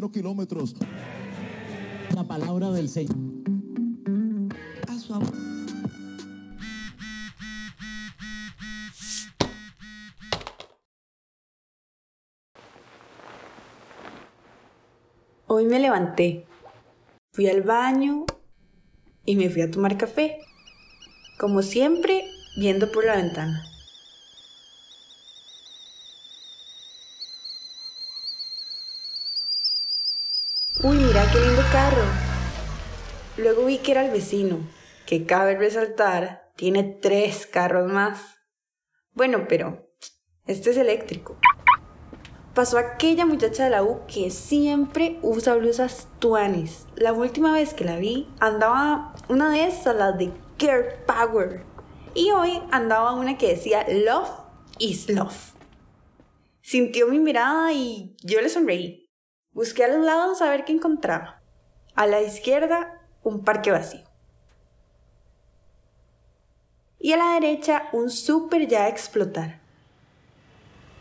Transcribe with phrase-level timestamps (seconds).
[0.00, 0.74] cero kilómetros.
[2.14, 3.18] La palabra del Señor.
[4.88, 5.34] A su amor.
[15.48, 16.46] Hoy me levanté,
[17.34, 18.24] fui al baño
[19.26, 20.38] y me fui a tomar café.
[21.38, 22.24] Como siempre,
[22.56, 23.69] viendo por la ventana.
[30.82, 32.04] Uy, mira qué lindo carro.
[33.36, 34.60] Luego vi que era el vecino,
[35.04, 38.38] que cabe resaltar, tiene tres carros más.
[39.12, 39.90] Bueno, pero
[40.46, 41.36] este es eléctrico.
[42.54, 46.86] Pasó aquella muchacha de la U que siempre usa blusas tuanis.
[46.96, 51.62] La última vez que la vi andaba una de esas, las de Girl Power.
[52.14, 54.30] Y hoy andaba una que decía Love
[54.78, 55.52] is Love.
[56.62, 59.09] Sintió mi mirada y yo le sonreí.
[59.52, 61.40] Busqué a los lados a ver qué encontraba.
[61.96, 64.02] A la izquierda, un parque vacío.
[67.00, 69.58] Y a la derecha, un súper ya a explotar.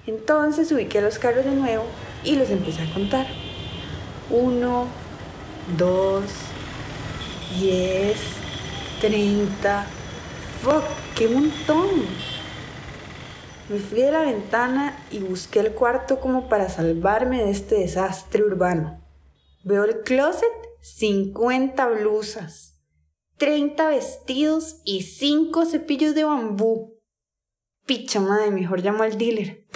[0.08, 1.84] Entonces ubiqué los carros de nuevo
[2.24, 3.28] y los empecé a contar.
[4.32, 4.88] Uno,
[5.78, 6.24] dos,
[7.60, 8.18] diez,
[9.02, 9.86] treinta.
[10.64, 10.84] ¡Fuck!
[11.16, 12.08] ¡Qué montón!
[13.70, 18.44] Me fui de la ventana y busqué el cuarto como para salvarme de este desastre
[18.44, 19.00] urbano.
[19.64, 20.50] Veo el closet,
[20.82, 22.82] 50 blusas,
[23.38, 26.96] 30 vestidos y 5 cepillos de bambú.
[27.86, 29.68] Picha madre, mejor llamo al dealer.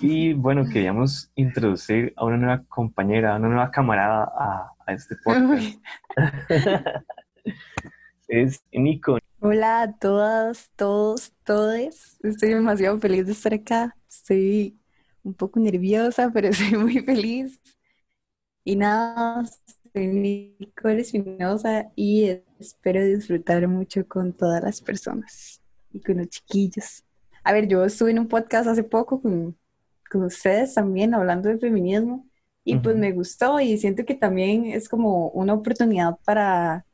[0.00, 5.14] Y bueno, queríamos introducir a una nueva compañera, a una nueva camarada a, a este
[5.22, 5.78] podcast.
[8.30, 9.18] es Nico.
[9.40, 12.16] Hola a todas, todos, todes.
[12.22, 13.96] Estoy demasiado feliz de estar acá.
[14.08, 14.78] Estoy
[15.24, 17.60] un poco nerviosa, pero estoy muy feliz.
[18.64, 19.44] Y nada,
[19.92, 25.60] soy Nicole Espinosa y espero disfrutar mucho con todas las personas
[25.92, 27.04] y con los chiquillos.
[27.42, 29.58] A ver, yo estuve en un podcast hace poco con,
[30.08, 32.28] con ustedes también hablando de feminismo
[32.62, 36.86] y pues me gustó y siento que también es como una oportunidad para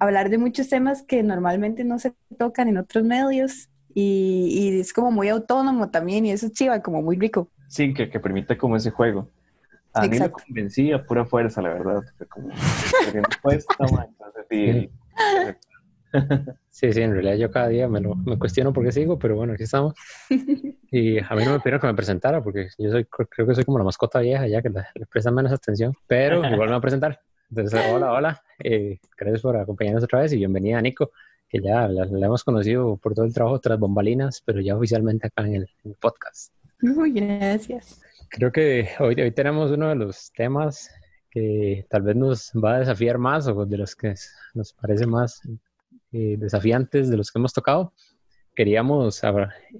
[0.00, 4.92] hablar de muchos temas que normalmente no se tocan en otros medios y, y es
[4.92, 7.48] como muy autónomo también y eso es chiva, como muy rico.
[7.68, 9.28] Sí, que, que permite como ese juego.
[9.92, 10.44] A mí me Exacto.
[10.46, 12.02] convencí a pura fuerza, la verdad.
[12.16, 12.48] Fue como,
[13.04, 14.90] porque no cuesta, man, entonces, sí,
[16.70, 19.36] Sí, sí, en realidad yo cada día me, lo, me cuestiono por qué sigo, pero
[19.36, 19.94] bueno, aquí estamos.
[20.92, 23.64] Y a mí no me pidieron que me presentara porque yo soy, creo que soy
[23.64, 26.74] como la mascota vieja ya que le, le prestan menos atención, pero igual me voy
[26.74, 27.20] a presentar.
[27.50, 31.10] Entonces, hola, hola, eh, gracias por acompañarnos otra vez y bienvenida a Nico,
[31.48, 35.26] que ya la, la hemos conocido por todo el trabajo tras bombalinas, pero ya oficialmente
[35.26, 36.52] acá en el, en el podcast.
[36.80, 38.00] Muy gracias.
[38.28, 40.90] Creo que hoy, hoy tenemos uno de los temas
[41.28, 44.14] que tal vez nos va a desafiar más o de los que
[44.54, 45.42] nos parece más
[46.12, 47.92] eh, desafiantes de los que hemos tocado.
[48.54, 49.22] Queríamos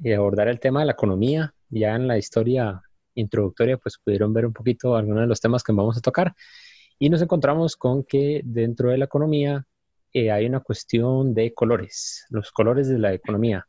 [0.03, 1.55] eh, abordar el tema de la economía.
[1.69, 2.83] Ya en la historia
[3.15, 6.35] introductoria, pues pudieron ver un poquito algunos de los temas que vamos a tocar.
[7.03, 9.67] Y nos encontramos con que dentro de la economía
[10.13, 13.67] eh, hay una cuestión de colores, los colores de la economía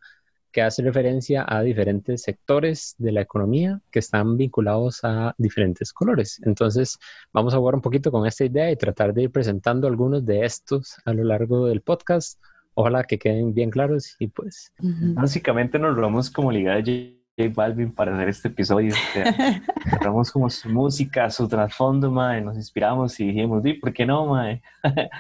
[0.52, 6.42] que hace referencia a diferentes sectores de la economía que están vinculados a diferentes colores.
[6.46, 7.00] Entonces,
[7.31, 10.44] vamos a jugar un poquito con esta idea y tratar de ir presentando algunos de
[10.44, 12.38] estos a lo largo del podcast.
[12.74, 17.91] Ojalá que queden bien claros y pues Básicamente nos robamos como Liga de J Balvin
[17.94, 18.94] para hacer este episodio.
[18.94, 23.94] O sea, agarramos como su música, su trasfondo, mae, nos inspiramos y dijimos, "Di, ¿por
[23.94, 24.62] qué no, mae?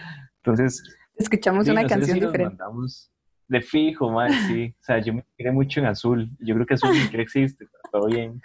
[0.43, 0.81] Entonces,
[1.15, 2.55] Escuchamos sí, una no canción si diferente.
[2.55, 3.11] mandamos
[3.47, 4.73] de fijo, mae, sí.
[4.79, 6.29] O sea, yo me inspiré mucho en azul.
[6.39, 8.41] Yo creo que azul ni siquiera existe, pero todo bien.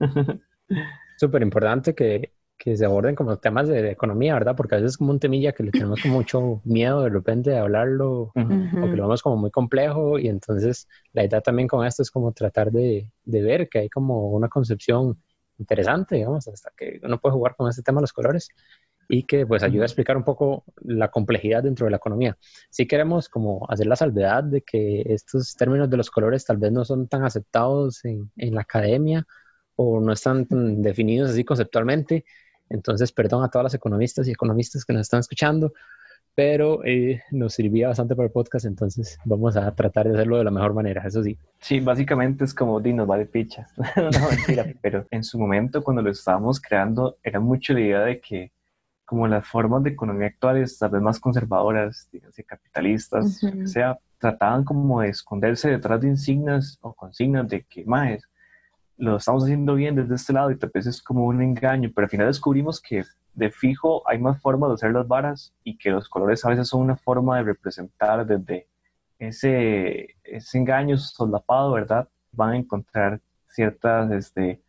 [1.16, 2.33] súper importante que,
[2.64, 4.56] que se aborden como temas de, de economía, ¿verdad?
[4.56, 7.50] Porque a veces es como un temilla que le tenemos como mucho miedo de repente
[7.50, 8.86] de hablarlo Ujú.
[8.86, 12.10] o que lo vemos como muy complejo y entonces la idea también con esto es
[12.10, 15.22] como tratar de, de ver que hay como una concepción
[15.58, 18.48] interesante, digamos, hasta que uno puede jugar con este tema de los colores
[19.08, 22.38] y que pues ayuda a explicar un poco la complejidad dentro de la economía.
[22.70, 26.72] Si queremos como hacer la salvedad de que estos términos de los colores tal vez
[26.72, 29.26] no son tan aceptados en, en la academia
[29.76, 32.24] o no están tan definidos así conceptualmente,
[32.74, 35.72] entonces perdón a todas las economistas y economistas que nos están escuchando,
[36.34, 40.44] pero eh, nos servía bastante para el podcast, entonces vamos a tratar de hacerlo de
[40.44, 41.38] la mejor manera, eso sí.
[41.60, 43.66] Sí, básicamente es como Dinos vale picha.
[43.96, 48.20] no, mentira, pero en su momento cuando lo estábamos creando era mucho la idea de
[48.20, 48.52] que
[49.04, 53.66] como las formas de economía actuales, tal vez más conservadoras, díganse capitalistas, lo que Ujú.
[53.68, 58.22] sea, trataban como de esconderse detrás de insignias o consignas de que más
[58.96, 62.04] lo estamos haciendo bien desde este lado y tal vez es como un engaño, pero
[62.06, 63.02] al final descubrimos que
[63.34, 66.68] de fijo hay más formas de hacer las varas y que los colores a veces
[66.68, 68.68] son una forma de representar desde
[69.18, 72.08] ese, ese engaño solapado, ¿verdad?
[72.32, 74.62] Van a encontrar ciertas, este,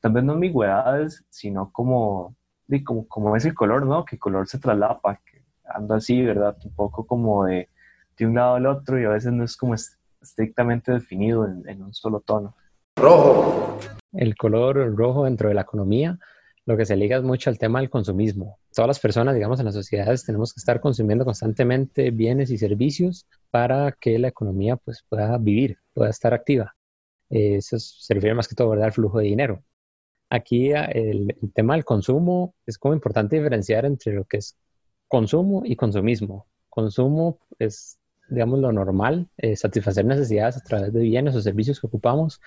[0.00, 2.36] tal no ambigüedades, sino como,
[2.84, 4.04] como, como es el color, ¿no?
[4.04, 6.56] Que el color se traslapa, que anda así, ¿verdad?
[6.64, 7.68] Un poco como de,
[8.16, 11.82] de un lado al otro y a veces no es como estrictamente definido en, en
[11.82, 12.54] un solo tono.
[12.96, 13.78] Rojo.
[14.12, 16.18] El color rojo dentro de la economía
[16.64, 18.58] lo que se liga es mucho al tema del consumismo.
[18.72, 23.26] Todas las personas, digamos, en las sociedades tenemos que estar consumiendo constantemente bienes y servicios
[23.50, 26.76] para que la economía pues, pueda vivir, pueda estar activa.
[27.28, 28.86] Eso se refiere más que todo ¿verdad?
[28.86, 29.64] al flujo de dinero.
[30.30, 34.56] Aquí el, tema del consumo es como importante diferenciar entre lo que es
[35.08, 36.46] consumo y consumismo.
[36.68, 37.98] Consumo es,
[38.30, 42.40] digamos, lo normal, eh, satisfacer necesidades a través de bienes o servicios que ocupamos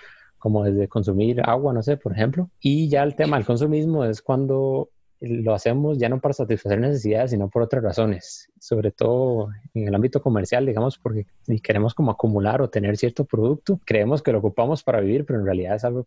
[0.46, 2.52] como desde consumir agua, no sé, por ejemplo.
[2.60, 7.32] Y ya el tema del consumismo es cuando lo hacemos ya no para satisfacer necesidades,
[7.32, 12.12] sino por otras razones, sobre todo en el ámbito comercial, digamos, porque si queremos como
[12.12, 15.84] acumular o tener cierto producto, creemos que lo ocupamos para vivir, pero en realidad es
[15.84, 16.06] algo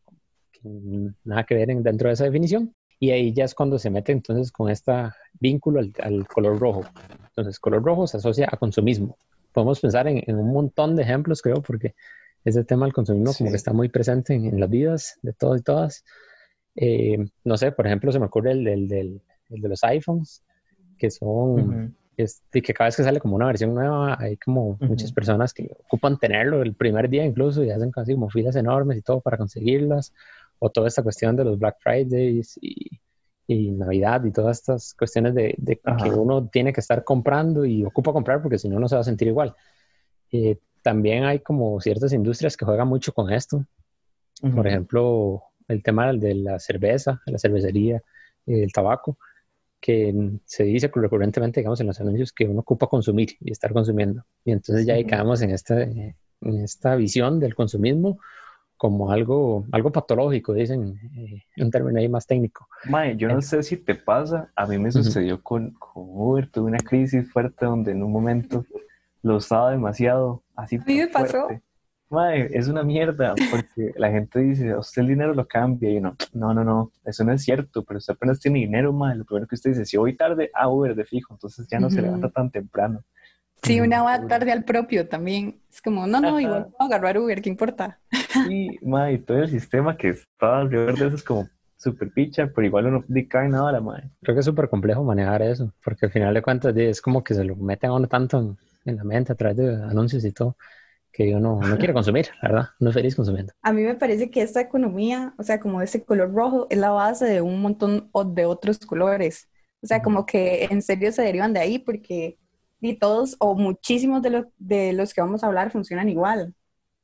[0.53, 0.61] que
[1.25, 2.73] nada que ver dentro de esa definición.
[3.01, 4.93] Y ahí ya es cuando se mete entonces con este
[5.41, 6.85] vínculo al, color rojo.
[7.31, 9.17] Entonces, color rojo se asocia a consumismo.
[9.53, 11.97] Podemos pensar en, en un montón de ejemplos, creo, porque
[12.45, 15.63] ese tema del consumismo como que está muy presente en, las vidas de todos y
[15.63, 16.05] todas.
[16.75, 20.43] Eh, no sé, por ejemplo, se me ocurre el, del, de los iPhones,
[20.97, 25.13] que son, y que cada vez que sale como una versión nueva, hay como muchas
[25.13, 29.03] personas que ocupan tenerlo el primer día incluso y hacen casi como filas enormes y
[29.03, 30.13] todo para conseguirlas,
[30.59, 33.01] o toda esta cuestión de los Black Fridays y,
[33.47, 38.13] y Navidad y todas estas cuestiones de, que uno tiene que estar comprando y ocupa
[38.13, 39.57] comprar porque si no, no se va a sentir igual.
[40.31, 43.65] Eh, también hay como ciertas industrias que juegan mucho con esto.
[44.55, 48.03] Por ejemplo, el tema de la cerveza, la cervecería,
[48.47, 49.19] el tabaco,
[49.81, 50.15] que
[50.45, 54.25] se dice recurrentemente, digamos, en los anuncios que uno ocupa consumir y estar consumiendo.
[54.45, 58.19] Y entonces ya ahí quedamos en esta, en esta visión del consumismo
[58.79, 62.69] como algo, algo patológico, dicen, eh, un término ahí más técnico.
[62.89, 66.69] Mae, yo no sé si te pasa, a mí me sucedió con, con Uber, tuve
[66.69, 68.65] una crisis fuerte donde en un momento
[69.23, 70.43] lo usaba demasiado.
[70.55, 71.49] Así a mí me pasó.
[72.51, 76.55] es una mierda, porque la gente dice, usted el dinero lo cambia, y uno, no,
[76.55, 79.55] no, no, eso no es cierto, pero usted apenas tiene dinero, madre, lo primero que
[79.55, 82.51] usted dice, si voy tarde, ah, Uber de fijo, entonces ya no se levanta tan
[82.51, 83.03] temprano.
[83.63, 85.61] Sí, una va tarde al propio también.
[85.71, 87.99] Es como, no, no, igual puedo agarrar Uber, ¿qué importa?
[88.47, 92.67] Sí, madre, todo el sistema que está alrededor de eso es como súper picha, pero
[92.67, 94.11] igual uno no cae nada a la madre.
[94.23, 97.35] Creo que es súper complejo manejar eso, porque al final de cuentas es como que
[97.35, 98.57] se lo meten a uno tanto en,
[98.89, 100.57] en la mente a través de anuncios y todo,
[101.13, 102.69] que yo no, no quiero consumir, ¿verdad?
[102.81, 103.53] No es feliz consumiendo.
[103.63, 106.91] A mí me parece que esta economía, o sea, como ese color rojo, es la
[106.91, 109.49] base de un montón de otros colores.
[109.83, 112.39] O sea, como que en serio se derivan de ahí porque
[112.81, 116.55] y todos o muchísimos de, los de los que vamos a hablar funcionan igual,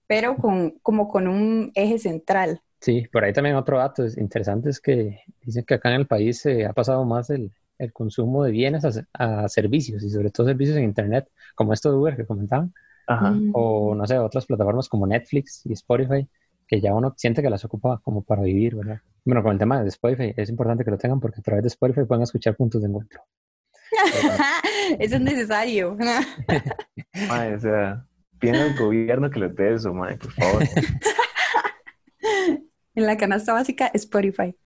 [0.06, 2.60] pero con, como con un eje central.
[2.80, 6.40] Sí, por ahí también otro dato interesante es que dicen que acá en el país
[6.40, 10.76] se ha pasado más el, el consumo de bienes a, servicios y sobre todo servicios
[10.76, 12.72] en Internet, como esto de Uber que comentaban,
[13.52, 16.28] o no sé, otras plataformas como Netflix y Spotify,
[16.66, 19.00] que ya uno siente que las ocupa como para vivir, ¿verdad?
[19.24, 21.68] Bueno, con el tema de Spotify es importante que lo tengan porque a través de
[21.68, 23.20] Spotify pueden escuchar puntos de encuentro.
[24.98, 25.92] eso es necesario.
[25.96, 28.06] o sea,
[28.38, 30.62] piden al gobierno que les dé eso, madre, por favor.
[32.94, 34.56] en la canasta básica, Spotify.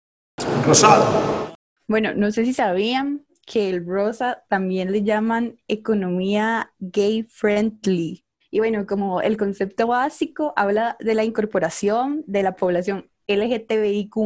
[0.64, 1.57] Rosado.
[1.88, 8.24] Bueno, no sé si sabían que el rosa también le llaman economía gay friendly.
[8.50, 14.16] Y bueno, como el concepto básico habla de la incorporación de la población LGTBIQ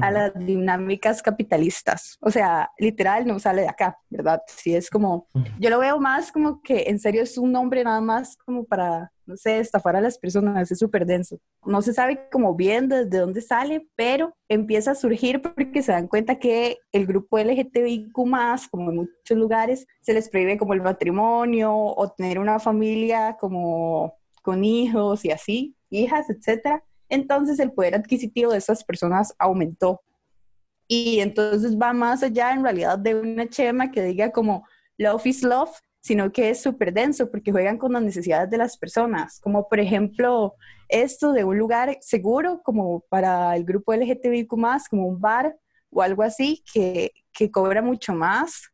[0.00, 2.16] a las dinámicas capitalistas.
[2.20, 4.42] O sea, literal no sale de acá, ¿verdad?
[4.46, 5.26] Sí, es como,
[5.58, 9.12] yo lo veo más como que en serio es un nombre nada más como para,
[9.26, 11.38] no sé, estafar a las personas, es súper denso.
[11.64, 16.08] No se sabe como bien desde dónde sale, pero empieza a surgir porque se dan
[16.08, 21.74] cuenta que el grupo LGTBIQ como en muchos lugares, se les prohíbe como el matrimonio
[21.74, 28.52] o tener una familia como con hijos y así, hijas, etcétera entonces el poder adquisitivo
[28.52, 30.00] de esas personas aumentó.
[30.88, 34.66] Y entonces va más allá en realidad de una chema que diga como
[34.96, 38.78] love is love, sino que es súper denso porque juegan con las necesidades de las
[38.78, 40.54] personas, como por ejemplo
[40.88, 44.48] esto de un lugar seguro como para el grupo LGTBIQ
[44.88, 45.54] como un bar
[45.90, 48.71] o algo así que, que cobra mucho más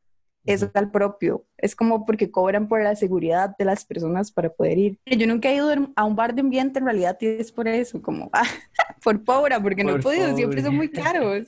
[0.52, 1.44] es al propio.
[1.56, 4.98] Es como porque cobran por la seguridad de las personas para poder ir.
[5.06, 8.00] Yo nunca he ido a un bar de ambiente, en realidad y es por eso,
[8.02, 8.30] como
[9.04, 10.62] por pobre, porque no he podido, siempre pobre.
[10.62, 11.46] son muy caros.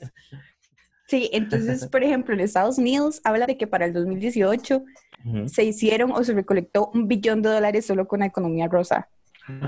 [1.07, 4.83] Sí, entonces, por ejemplo, en Estados Unidos habla de que para el 2018
[5.25, 5.49] Ujú.
[5.49, 9.09] se hicieron o se recolectó un billón de dólares solo con la economía rosa.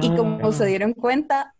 [0.02, 0.52] Y como Ah.
[0.54, 1.56] se dieron cuenta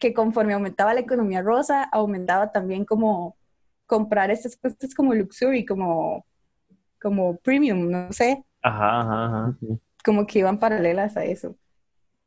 [0.00, 3.36] que conforme aumentaba la economía rosa, aumentaba también como
[3.84, 6.24] comprar estas cosas como luxury, como,
[7.00, 9.58] como premium, no sé, Ajá, ajá, ajá.
[10.04, 11.56] como que iban paralelas a eso.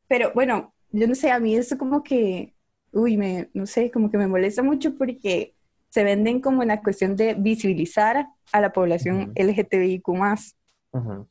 [0.08, 2.56] Pero bueno, yo no sé, a mí eso como que,
[2.94, 5.56] uy, me, no sé, como que me molesta mucho porque
[5.90, 9.34] se venden como en la cuestión de visibilizar a la población Ujú.
[9.36, 10.56] LGTBIQ+.
[10.94, 11.28] Ujú.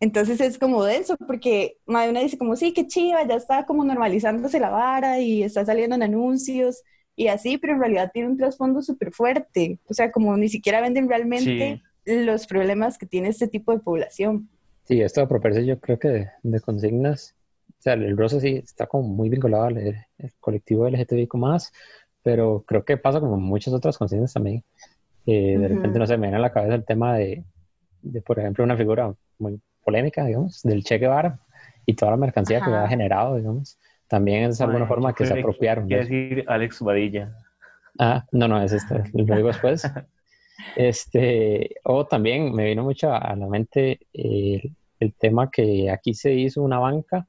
[0.00, 3.66] Entonces es como denso, porque más de una dice como, sí, qué chiva, ya está
[3.66, 6.82] como normalizándose la vara y está saliendo en anuncios
[7.16, 9.78] y así, pero en realidad tiene un trasfondo súper fuerte.
[9.88, 14.48] O sea, como ni siquiera venden realmente los problemas que tiene este tipo de población.
[14.84, 17.36] Sí, esto de apropiarse yo creo que de, de consignas,
[17.68, 21.34] o sea, el rosa sí está como muy vinculado al al colectivo LGTBIQ+,
[22.22, 24.64] pero creo que pasa como muchas otras consignas también.
[25.26, 25.68] Eh, de Ujú.
[25.68, 27.44] repente, no sé, me viene a la cabeza el tema de,
[28.02, 31.38] de, por ejemplo, una figura muy polémica, digamos, del Che Guevara
[31.86, 32.84] y toda la mercancía que Ajá.
[32.84, 33.78] ha generado, digamos.
[34.08, 35.86] También es de alguna Ay, forma que se apropiaron.
[35.86, 37.32] Quiere decir Alex Badilla.
[37.98, 39.82] Ah, no, no, es este, lo digo después.
[40.74, 46.32] Este, o también me vino mucho a la mente el, el tema que aquí se
[46.34, 47.26] hizo una banca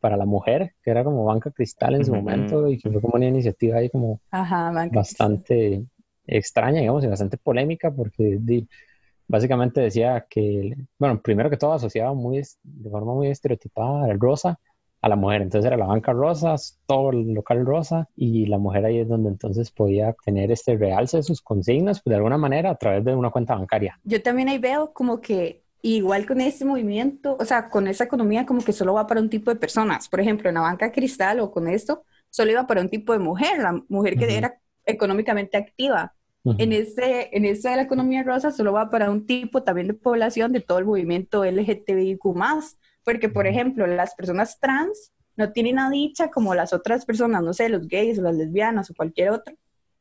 [0.00, 3.14] para la mujer, que era como banca cristal en su momento y que fue como
[3.16, 4.94] una iniciativa ahí como Ajá, banca.
[4.94, 5.84] bastante
[6.26, 8.68] extraña, digamos, y bastante polémica porque di-
[9.28, 14.20] básicamente decía que, bueno, primero que todo asociaba muy, es- de forma muy estereotipada el
[14.20, 14.58] rosa
[15.04, 15.42] a la mujer.
[15.42, 16.54] Entonces era la banca rosa,
[16.86, 21.18] todo el local rosa y la mujer ahí es donde entonces podía tener este realce
[21.18, 24.00] de sus consignas, pues de alguna manera a través de una cuenta bancaria.
[24.04, 28.46] Yo también ahí veo como que igual con ese movimiento, o sea, con esa economía
[28.46, 30.08] como que solo va para un tipo de personas.
[30.08, 33.18] Por ejemplo, en la banca cristal o con esto, solo iba para un tipo de
[33.18, 36.14] mujer, la mujer que era económicamente activa.
[36.58, 40.52] En este, en de la economía rosa solo va para un tipo también de población
[40.52, 42.20] de todo el movimiento LGTBIQ+,
[43.04, 47.52] porque por ejemplo, las personas trans no tienen a dicha como las otras personas, no
[47.52, 49.54] sé, los gays o las lesbianas o cualquier otro,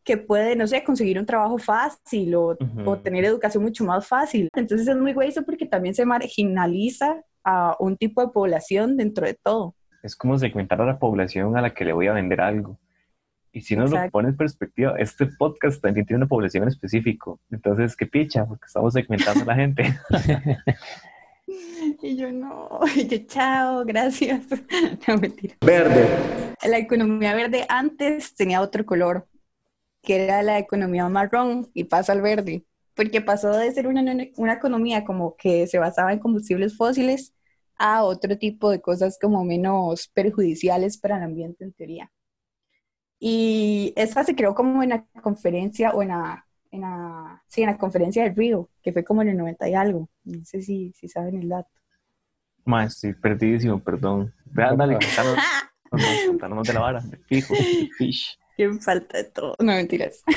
[0.04, 2.90] que puede, no sé, conseguir un trabajo fácil o, Ujú.
[2.90, 4.50] o tener educación mucho más fácil.
[4.56, 9.26] Entonces es muy güey eso porque también se marginaliza a un tipo de población dentro
[9.26, 9.76] de todo.
[10.04, 12.78] Es como segmentar a la población a la que le voy a vender algo.
[13.54, 17.40] Y si uno lo pone en perspectiva, este podcast también tiene una población en específico.
[17.52, 19.96] Entonces, qué picha, porque estamos segmentando a la gente.
[22.02, 24.46] Y yo no, y yo chao, gracias.
[25.08, 25.56] No, mentira.
[25.62, 26.08] Verde.
[26.64, 29.28] La economía verde antes tenía otro color,
[30.02, 34.04] que era la economía marrón y pasa al verde, porque pasó de ser una,
[34.38, 37.34] una economía como que se basaba en combustibles fósiles
[37.78, 42.12] a otro tipo de cosas como menos perjudiciales para el ambiente en teoría.
[43.20, 47.68] Y esta se creó como en la conferencia o en la, en la, sí, en
[47.68, 50.10] la conferencia del Río, que fue como en el 90 y algo.
[50.24, 51.70] No sé si, si saben el dato.
[52.66, 54.34] Ma, estoy perdidísimo, perdón.
[54.46, 54.98] Vean, dale,
[56.28, 57.54] contanos, de la vara, fijo,
[57.98, 58.40] fish.
[58.58, 59.56] Qué falta de todo.
[59.60, 60.24] No, mentiras.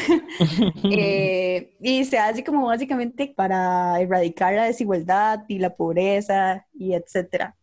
[0.84, 7.56] Eh, y se hace como básicamente para erradicar la desigualdad y la pobreza y etcétera.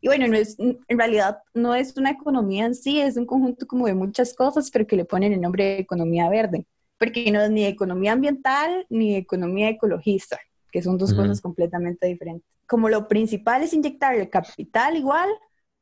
[0.00, 3.66] Y bueno, no es, en realidad no es una economía en sí, es un conjunto
[3.66, 6.66] como de muchas cosas, pero que le ponen el nombre de economía verde,
[6.98, 10.38] porque no es ni economía ambiental ni economía ecologista,
[10.70, 11.22] que son dos Ujú.
[11.22, 12.46] cosas completamente diferentes.
[12.66, 15.28] Como lo principal es inyectar el capital igual,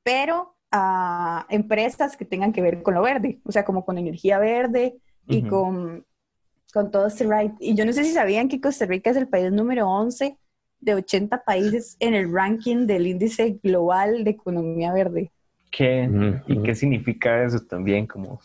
[0.03, 4.39] pero a empresas que tengan que ver con lo verde, o sea, como con energía
[4.39, 4.97] verde
[5.27, 5.49] y Ujú.
[5.49, 6.07] con,
[6.73, 7.53] con todo este right.
[7.61, 10.37] Y yo no sé si sabían que Costa Rica es el país número 11
[10.81, 15.33] de 80 países en el ranking del índice global de economía verde.
[15.71, 16.09] ¿Qué?
[16.09, 16.63] Ujú, ¿Y ujú.
[16.65, 18.07] qué significa eso también?
[18.07, 18.41] Como,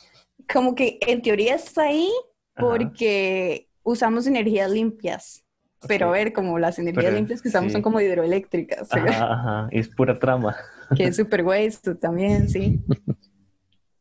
[0.51, 2.09] Como que en teoría está ahí
[2.55, 5.43] ajá, porque usamos energías limpias.
[5.87, 7.73] Pero a ver, como las energías Pero, limpias que usamos sí.
[7.73, 10.55] son como hidroeléctricas, Ajá, ajá, es pura trama.
[10.95, 12.79] que es súper esto también, sí.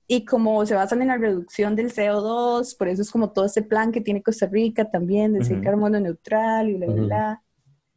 [0.06, 3.62] Y como se basan en la reducción del CO2, por eso es como todo este
[3.62, 7.04] plan que tiene Costa Rica también de ser carbono neutral y bla, bla, Ujú.
[7.04, 7.42] bla.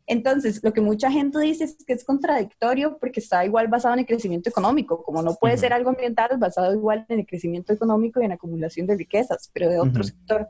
[0.05, 4.01] Entonces, lo que mucha gente dice es que es contradictorio porque está igual basado en
[4.01, 7.71] el crecimiento económico, como no puede ser algo ambiental, es basado igual en el crecimiento
[7.71, 10.47] económico y en la acumulación de riquezas, pero de otro sector.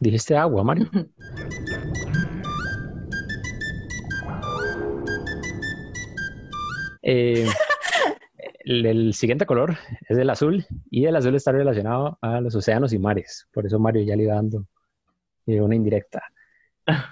[0.00, 0.90] Dijiste agua, Mario.
[7.02, 7.46] Eh,
[8.60, 9.76] el, el siguiente color
[10.08, 13.48] es el azul y el azul está relacionado a los océanos y mares.
[13.52, 14.66] Por eso Mario ya le iba dando
[15.46, 16.22] eh, una indirecta.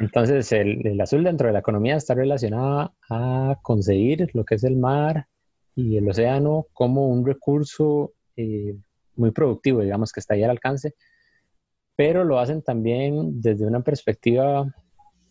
[0.00, 4.64] Entonces, el, el azul dentro de la economía está relacionada a conseguir lo que es
[4.64, 5.26] el mar
[5.74, 8.74] y el océano como un recurso eh,
[9.14, 10.94] muy productivo, digamos, que está ahí al alcance,
[11.94, 14.66] pero lo hacen también desde una perspectiva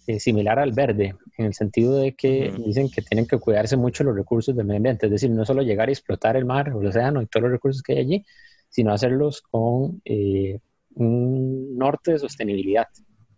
[0.05, 4.05] eh, similar al verde, en el sentido de que dicen que tienen que cuidarse mucho
[4.05, 6.81] los recursos del medio ambiente, es decir, no solo llegar y explotar el mar o
[6.81, 8.25] el océano y todos los recursos que hay allí,
[8.69, 10.59] sino hacerlos con eh,
[10.95, 12.87] un norte de sostenibilidad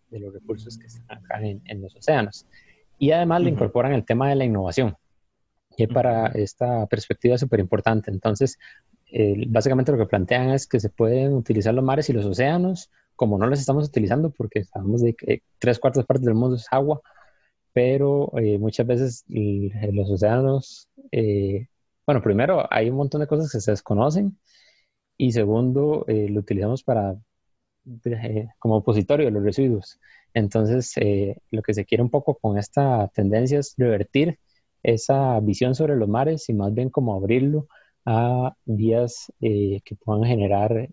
[0.09, 2.45] de los recursos que están acá en, en los océanos.
[2.97, 3.55] Y además le Ujú.
[3.55, 4.95] incorporan el tema de la innovación,
[5.77, 8.11] que para esta perspectiva es súper importante.
[8.11, 8.57] Entonces,
[9.11, 12.91] eh, básicamente lo que plantean es que se pueden utilizar los mares y los océanos,
[13.15, 16.67] como no los estamos utilizando, porque sabemos de que tres cuartas partes del mundo es
[16.71, 17.01] agua,
[17.73, 21.67] pero eh, muchas veces eh, los océanos, eh,
[22.05, 24.37] bueno, primero hay un montón de cosas que se desconocen
[25.17, 27.15] y segundo, eh, lo utilizamos para
[27.85, 29.99] eh, como opositorio de los residuos.
[30.33, 34.39] Entonces, eh, lo que se quiere un poco con esta tendencia es revertir
[34.83, 37.67] esa visión sobre los mares y más bien como abrirlo
[38.05, 40.89] a vías eh, que puedan generar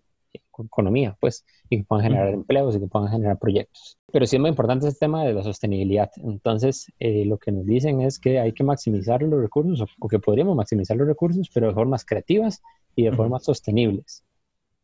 [0.59, 3.97] economía, pues, y que puedan generar empleos y que puedan generar proyectos.
[4.11, 6.09] Pero sí es muy importante este tema de la sostenibilidad.
[6.17, 10.07] Entonces, eh, lo que nos dicen es que hay que maximizar los recursos, o, o
[10.07, 12.61] que podríamos maximizar los recursos, pero de formas creativas
[12.95, 14.23] y de formas sostenibles.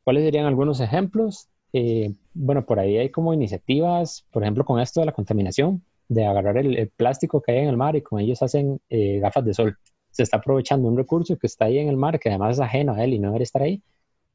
[0.04, 1.50] ¿Cuáles serían algunos ejemplos?
[1.74, 6.26] Eh, bueno, por ahí hay como iniciativas, por ejemplo, con esto de la contaminación, de
[6.26, 9.44] agarrar el, el plástico que hay en el mar y con ellos hacen eh, gafas
[9.44, 9.78] de sol.
[10.12, 12.94] Se está aprovechando un recurso que está ahí en el mar, que además es ajeno
[12.94, 13.82] a él y no debería estar ahí,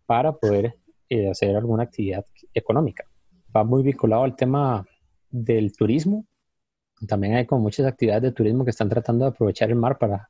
[0.07, 0.75] para poder
[1.09, 3.05] eh, hacer alguna actividad económica.
[3.55, 4.85] Va muy vinculado al tema
[5.31, 6.25] del turismo.
[7.07, 10.29] También hay como muchas actividades de turismo que están tratando de aprovechar el mar para,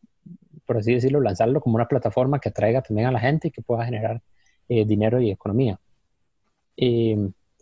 [0.67, 3.63] por así decirlo, lanzarlo como una plataforma que atraiga también a la gente y que
[3.63, 4.23] pueda generar
[4.69, 5.81] eh, dinero y economía.
[6.81, 7.19] Eh,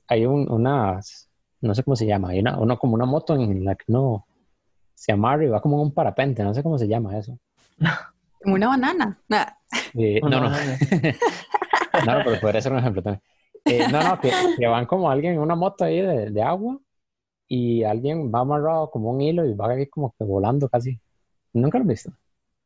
[0.08, 1.28] hay un, unas,
[1.62, 4.26] no sé cómo se llama, hay una, una como una moto en la que uno
[4.94, 7.38] se amarra y va como en un parapente, no sé cómo se llama eso.
[8.42, 9.18] Como una banana.
[9.94, 10.50] Eh, no, no, no.
[12.06, 13.22] no, pero podría ser un ejemplo también.
[13.64, 16.78] Eh, no, no, que, que van como alguien en una moto ahí de, de agua
[17.48, 21.00] y alguien va amarrado como un hilo y va ahí como que volando casi.
[21.52, 22.12] Nunca lo he visto,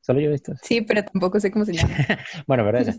[0.02, 0.60] solo yo he visto eso.
[0.62, 1.94] Sí, pero tampoco sé cómo se llama.
[2.46, 2.94] Bueno, pero esa,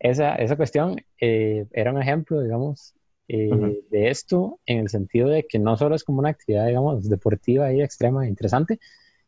[0.00, 2.95] esa, esa cuestión eh, era un ejemplo, digamos,
[3.28, 3.76] eh, Ujú.
[3.90, 7.72] de esto en el sentido de que no solo es como una actividad, digamos, deportiva
[7.72, 8.78] y extrema e interesante,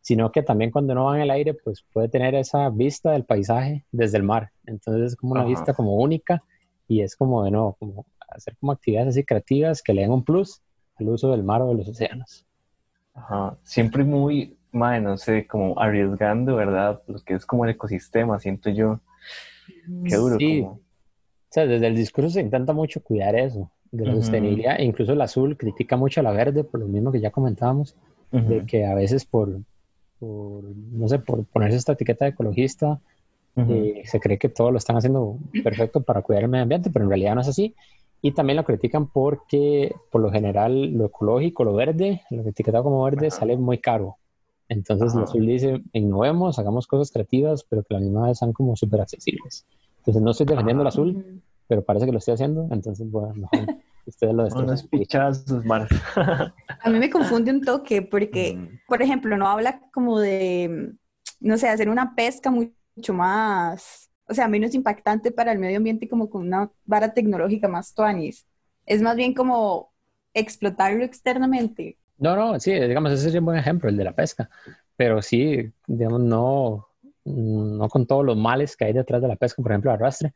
[0.00, 3.24] sino que también cuando uno va en el aire, pues puede tener esa vista del
[3.24, 4.50] paisaje desde el mar.
[4.66, 5.50] Entonces es como una Ajá.
[5.50, 6.42] vista como única
[6.86, 10.24] y es como, de nuevo, como hacer como actividades así creativas que le den un
[10.24, 10.62] plus
[10.96, 12.46] al uso del mar o de los océanos.
[13.14, 13.58] Ajá.
[13.64, 17.02] Siempre muy, madre, no sé, como arriesgando, ¿verdad?
[17.06, 19.00] Lo que es como el ecosistema, siento yo.
[20.06, 20.38] Qué duro.
[20.38, 20.60] Sí.
[20.62, 24.22] como- O sea, desde el discurso se intenta mucho cuidar eso, de la Ujú.
[24.22, 24.78] sostenibilidad.
[24.78, 27.94] E incluso el azul critica mucho a la verde, por lo mismo que ya comentábamos,
[28.30, 29.60] de Ujú, que a veces por,
[30.18, 33.00] por, no sé, por ponerse esta etiqueta de ecologista,
[33.56, 33.72] ujú.
[33.72, 37.04] eh, se cree que todo lo están haciendo perfecto para cuidar el medio ambiente, pero
[37.04, 37.74] en realidad no es así.
[38.20, 43.04] Y también lo critican porque, por lo general, lo ecológico, lo verde, lo etiquetado como
[43.04, 44.16] verde, sale muy caro.
[44.68, 45.24] Entonces, el Ajá.
[45.24, 49.00] azul dice, innovemos, hagamos cosas creativas, pero que a la misma vez sean como súper
[49.00, 49.66] accesibles.
[49.98, 51.42] Entonces, no estoy defendiendo el azul.
[51.68, 53.60] Pero parece que lo estoy haciendo, entonces, bueno, mejor
[54.06, 54.68] ustedes lo destrozan.
[54.70, 55.64] Unos pichazos.
[56.82, 58.78] A mí me confunde un toque porque, Mm.
[58.86, 60.94] por ejemplo, no habla como de,
[61.40, 65.76] no sé, hacer una pesca mu- mucho más, o sea, menos impactante para el medio
[65.78, 68.46] ambiente como con una vara tecnológica más tuanis.
[68.86, 69.92] Es más bien como
[70.34, 71.98] explotarlo externamente.
[72.18, 74.50] No, no, sí, digamos, ese sería un buen ejemplo, el de la pesca,
[74.96, 76.87] pero sí, digamos, no,
[77.28, 80.32] no con todos los males que hay detrás de la pesca, por ejemplo, arrastre,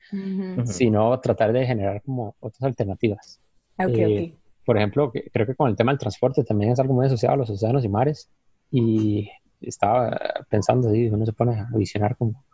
[0.64, 3.40] sino tratar de generar como otras alternativas.
[3.78, 7.06] Ok, Eh, Por ejemplo, creo que con el tema del transporte también es algo muy
[7.06, 8.30] asociado a los océanos y mares,
[8.70, 12.44] y estaba pensando, sí, uno se pone a visionar como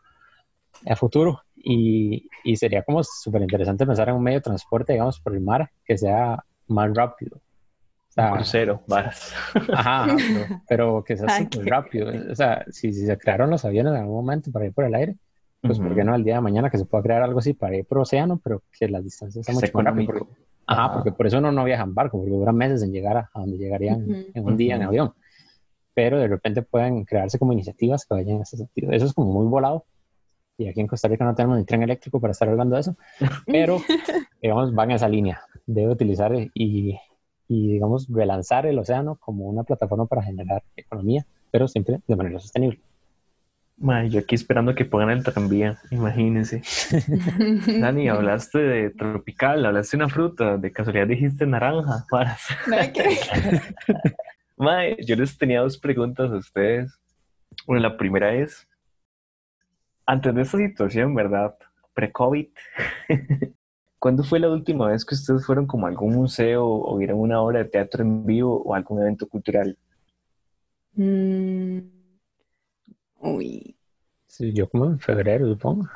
[0.86, 5.20] a futuro, y, y sería como súper interesante pensar en un medio de transporte, digamos,
[5.20, 7.40] por el mar, que sea más rápido.
[8.08, 9.32] O sea, crucero, varas.
[9.72, 12.10] Ajá, ajá, pero, pero que sea súper rápido.
[12.30, 14.94] O sea, si, si se crearon los aviones en algún momento para ir por el
[14.94, 15.16] aire,
[15.60, 17.76] pues ¿por qué no el día de mañana que se pueda crear algo así para
[17.76, 20.22] ir por océano, pero que las distancias sean sea mucho más rápidas?
[20.66, 20.94] ajá, Ajá.
[20.94, 23.40] porque por eso uno no viaja en barco, porque dura meses en llegar a, a
[23.40, 24.16] donde llegarían Ujú.
[24.34, 24.88] en un día en Ujú.
[24.88, 25.12] avión.
[25.94, 28.92] Pero de repente pueden crearse como iniciativas que vayan en ese sentido.
[28.92, 29.84] Eso es como muy volado.
[30.56, 32.96] Y aquí en Costa Rica no tenemos ni tren eléctrico para estar hablando de eso.
[33.46, 33.82] Pero,
[34.42, 35.40] digamos, van en esa línea.
[35.66, 36.98] Debe utilizar y,
[37.48, 42.38] y, digamos, relanzar el océano como una plataforma para generar economía, pero siempre de manera
[42.38, 42.80] sostenible.
[43.80, 46.62] Madre, yo aquí esperando que pongan el tranvía, imagínense.
[47.80, 52.04] Dani, hablaste de tropical, hablaste de una fruta, de casualidad dijiste naranja.
[54.56, 56.98] Mae, yo les tenía dos preguntas a ustedes.
[57.66, 58.68] Bueno, la primera es,
[60.06, 61.54] antes de esta situación, ¿verdad?
[61.94, 62.48] Pre-COVID,
[63.98, 67.40] ¿cuándo fue la última vez que ustedes fueron como a algún museo o vieron una
[67.40, 69.76] obra de teatro en vivo o algún evento cultural?
[70.94, 71.78] Mm,
[73.20, 73.76] uy,
[74.26, 75.88] Sí, yo como en febrero, supongo.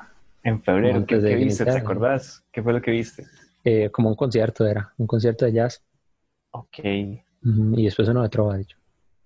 [0.42, 1.64] En febrero, ¿qué, antes de qué viste?
[1.64, 2.42] ¿Te acordás?
[2.50, 3.24] ¿Qué fue lo que viste?
[3.64, 5.82] Eh, como un concierto era, un concierto de jazz.
[6.50, 6.78] Ok.
[6.82, 8.81] Y después uno de trova, de hecho.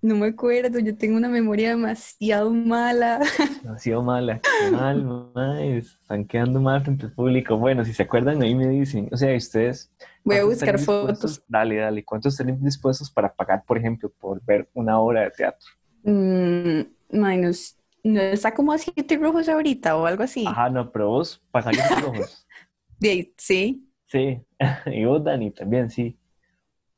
[0.07, 3.21] No me acuerdo, yo tengo una memoria demasiado mala.
[3.79, 4.41] Sido mala.
[4.41, 5.33] Qué mal.
[5.61, 7.57] Están quedando mal frente al público.
[7.57, 9.09] Bueno, si se acuerdan, ahí me dicen.
[9.11, 9.91] O sea, ustedes.
[10.25, 11.43] Voy a ¿cuánto buscar fotos.
[11.49, 12.05] Dale, dale.
[12.05, 15.69] ¿Cuántos estarían dispuestos para pagar, por ejemplo, por ver una obra de teatro?
[16.05, 17.41] Mm, ay,
[18.05, 20.45] no, está como a siete rojos ahorita o algo así.
[20.47, 22.47] Ajá, no, pero vos pagarías los ojos.
[23.01, 23.91] De ahí, sí.
[24.07, 24.41] Sí.
[24.87, 26.17] Y vos, Dani, también, sí.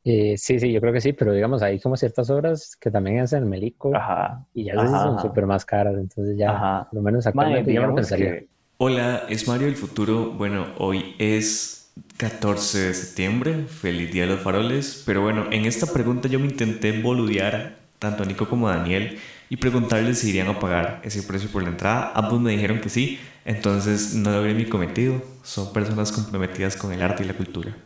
[0.05, 3.21] Eh, sí, sí, yo creo que sí, pero digamos, hay como ciertas obras que también
[3.21, 4.47] hacen el Melico Ajá.
[4.55, 5.23] y ya esas son Ajá.
[5.23, 6.89] súper más caras, entonces ya, Ajá.
[6.93, 8.31] lo menos actualmente yo digamos pensaría.
[8.41, 8.49] que.
[8.79, 10.31] Hola, es Mario del futuro.
[10.33, 15.03] Bueno, hoy es 14 de septiembre, feliz Día de los Faroles.
[15.05, 19.19] Pero bueno, en esta pregunta yo me intenté boludear tanto a Nico como a Daniel
[19.51, 22.13] y preguntarles si irían a pagar ese precio por la entrada.
[22.15, 25.23] Ambos me dijeron que sí, entonces no logré mi cometido.
[25.43, 27.77] Son personas comprometidas con el arte y la cultura.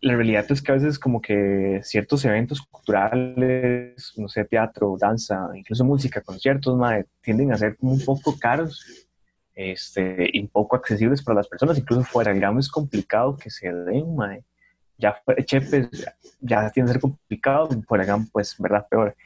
[0.00, 5.48] La realidad es que a veces como que ciertos eventos culturales, no sé, teatro, danza,
[5.54, 9.06] incluso música, conciertos, mae, tienden a ser como un poco caros
[9.54, 13.50] este, y un poco accesibles para las personas, incluso fuera del gramo es complicado que
[13.50, 14.44] se den, mae.
[14.98, 16.06] Ya Chepes
[16.40, 19.16] ya, tiene que ser complicado, fuera de Gamo, pues, verdad, peor.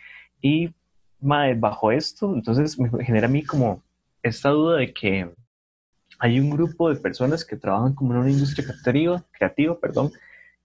[0.40, 0.72] Y,
[1.20, 3.82] mae, bajo esto, entonces me genera a mí como
[4.22, 5.30] esta duda de que
[6.18, 10.12] hay un grupo de personas que trabajan como en una industria creativa, creativa, perdón,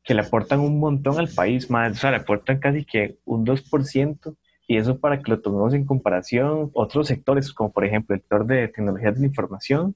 [0.06, 3.46] que le aportan un montón al país, más, o sea, le aportan casi que un
[3.46, 4.36] 2%,
[4.68, 8.46] y eso para que lo tomemos en comparación, otros sectores, como por ejemplo el sector
[8.46, 9.96] de tecnologías de la información,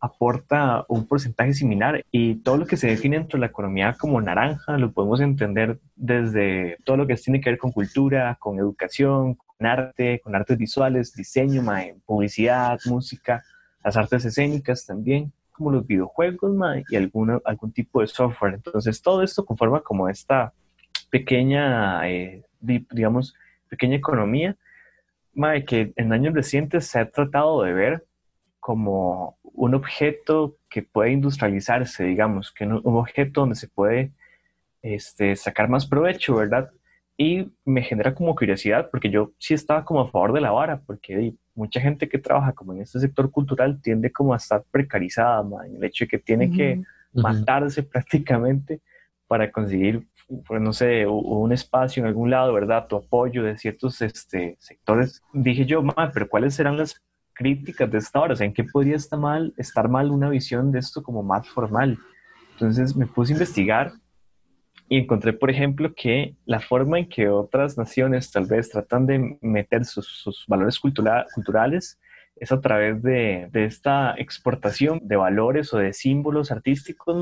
[0.00, 4.20] aporta un porcentaje similar y todo lo que se define dentro de la economía como
[4.20, 9.34] naranja lo podemos entender desde todo lo que tiene que ver con cultura, con educación,
[9.34, 11.62] con arte, con artes visuales, diseño,
[12.04, 13.42] publicidad, música,
[13.82, 18.54] las artes escénicas también, como los videojuegos mae, y alguna, algún tipo de software.
[18.54, 20.52] Entonces todo esto conforma como esta
[21.10, 23.34] pequeña, eh, di- digamos,
[23.68, 24.56] pequeña economía
[25.66, 28.04] que en años recientes se ha tratado de ver
[28.60, 34.12] como un objeto que puede industrializarse, digamos, que un objeto donde se puede
[34.82, 36.70] este, sacar más provecho, ¿verdad?
[37.16, 40.80] Y me genera como curiosidad, porque yo sí estaba como a favor de la vara,
[40.86, 45.42] porque mucha gente que trabaja como en este sector cultural tiende como a estar precarizada,
[45.42, 46.80] ma, en el hecho de que tiene que
[47.12, 47.22] Ujú.
[47.22, 48.80] matarse prácticamente
[49.26, 50.06] para conseguir,
[50.46, 52.86] pues, no sé, un espacio en algún lado, ¿verdad?
[52.88, 55.22] Tu apoyo de ciertos este, sectores.
[55.32, 57.00] Dije yo, ma, pero ¿cuáles serán las
[57.32, 58.34] críticas de esta hora?
[58.34, 61.48] O sea, ¿en qué podría estar mal, estar mal una visión de esto como más
[61.48, 61.98] formal?
[62.52, 63.92] Entonces me puse a investigar
[64.88, 69.38] y encontré, por ejemplo, que la forma en que otras naciones tal vez tratan de
[69.40, 71.98] meter sus, valores cultura- culturales
[72.36, 77.16] es a través de, esta exportación de valores o de símbolos artísticos,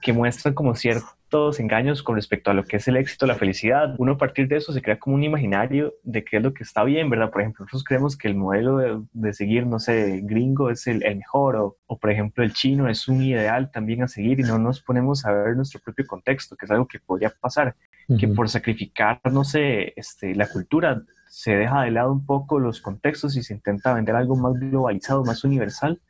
[0.00, 3.94] que muestran como ciertos engaños con respecto a lo que es el éxito, la felicidad.
[3.98, 6.62] Uno a partir de eso se crea como un imaginario de qué es lo que
[6.62, 7.30] está bien, ¿verdad?
[7.30, 11.04] Por ejemplo, nosotros creemos que el modelo de, de seguir, no sé, gringo es el,
[11.04, 14.44] el mejor, o, o, por ejemplo el chino es un ideal también a seguir y
[14.44, 17.74] no nos ponemos a ver nuestro propio contexto, que es algo que podría pasar,
[18.18, 22.80] que por sacrificar, no sé, este, la cultura se deja de lado un poco los
[22.80, 26.00] contextos y se intenta vender algo más globalizado, más universal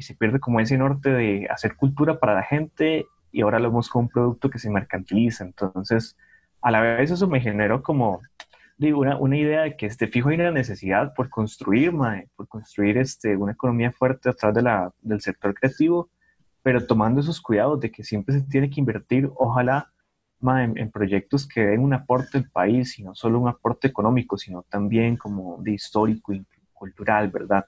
[0.00, 3.70] y se pierde como ese norte de hacer cultura para la gente y ahora lo
[3.70, 5.44] como un producto que se mercantiliza.
[5.44, 6.16] Entonces,
[6.62, 8.22] a la vez eso me generó como,
[8.78, 12.48] digo, una, una idea de que este fijo hay una necesidad por construir, mae, por
[12.48, 16.08] construir este, una economía fuerte a través de la, del sector creativo,
[16.62, 19.92] pero tomando esos cuidados de que siempre se tiene que invertir, ojalá,
[20.40, 23.86] mae, en, en proyectos que den un aporte al país, y no solo un aporte
[23.86, 27.66] económico, sino también como de histórico y cultural, ¿verdad?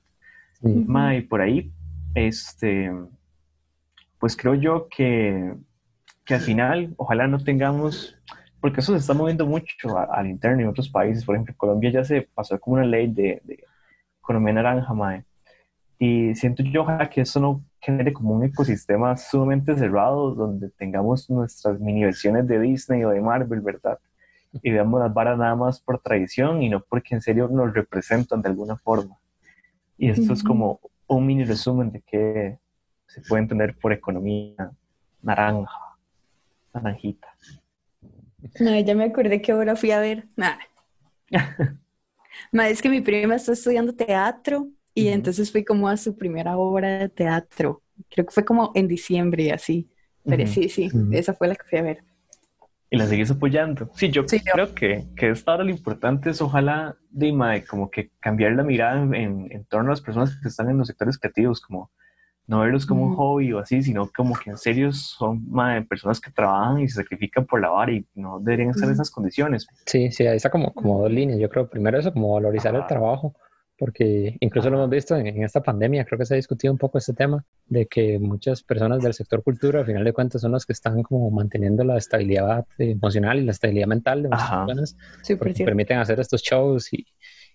[0.55, 0.85] Sí.
[0.87, 1.71] Ma, y por ahí,
[2.15, 2.91] este,
[4.19, 5.55] pues creo yo que,
[6.25, 8.17] que al final, ojalá no tengamos,
[8.61, 11.91] porque eso se está moviendo mucho al interno en otros países, por ejemplo, en Colombia
[11.91, 13.65] ya se pasó como una ley de, de
[14.21, 15.25] economía naranja, mae,
[15.99, 21.31] y siento yo ojalá que eso no genere como un ecosistema sumamente cerrado donde tengamos
[21.31, 24.01] nuestras mini versiones de Disney o de Marvel, ¿verdad?
[24.65, 28.43] Y veamos las varas nada más por tradición y no porque en serio nos representan
[28.43, 29.17] de alguna forma.
[29.97, 30.49] Y esto es Ujú.
[30.49, 30.81] como
[31.15, 32.59] un mini resumen de qué
[33.07, 34.71] se puede entender por economía
[35.23, 35.97] naranja,
[36.73, 37.29] naranjita.
[38.61, 40.27] No, ya me acordé que ahora fui a ver.
[40.37, 40.57] Nah.
[42.53, 46.57] Ma, es que mi prima está estudiando teatro y entonces fui como a su primera
[46.57, 47.83] obra de teatro.
[48.11, 49.89] Creo que fue como en diciembre y así.
[50.25, 52.05] Pero sí, sí, esa fue la que fui a ver.
[52.93, 53.91] Y la seguís apoyando.
[53.95, 54.53] Sí, yo Sí, yo.
[54.53, 58.63] creo que, que esta hora lo importante es ojalá, de, mae, como que cambiar la
[58.63, 61.91] mirada en, en, en torno a las personas que están en los sectores creativos, como
[62.47, 66.21] no verlos como un hobby o así, sino como que en serio son mae, personas
[66.21, 69.67] que trabajan y se sacrifican por la vara y no deberían estar en esas condiciones.
[69.87, 71.39] Sí, sí, ahí está como, como dos líneas.
[71.39, 73.35] Yo creo, primero eso, como valorizar el trabajo,
[73.83, 76.79] porque incluso lo hemos visto en, en esta pandemia, creo que se ha discutido un
[76.79, 80.53] poco este tema, de que muchas personas del sector cultura, al final de cuentas, son
[80.53, 84.67] los que están como manteniendo la estabilidad emocional y la estabilidad mental de muchas Ajá.
[84.67, 85.71] personas, Súper porque cierto.
[85.71, 87.05] permiten hacer estos shows y,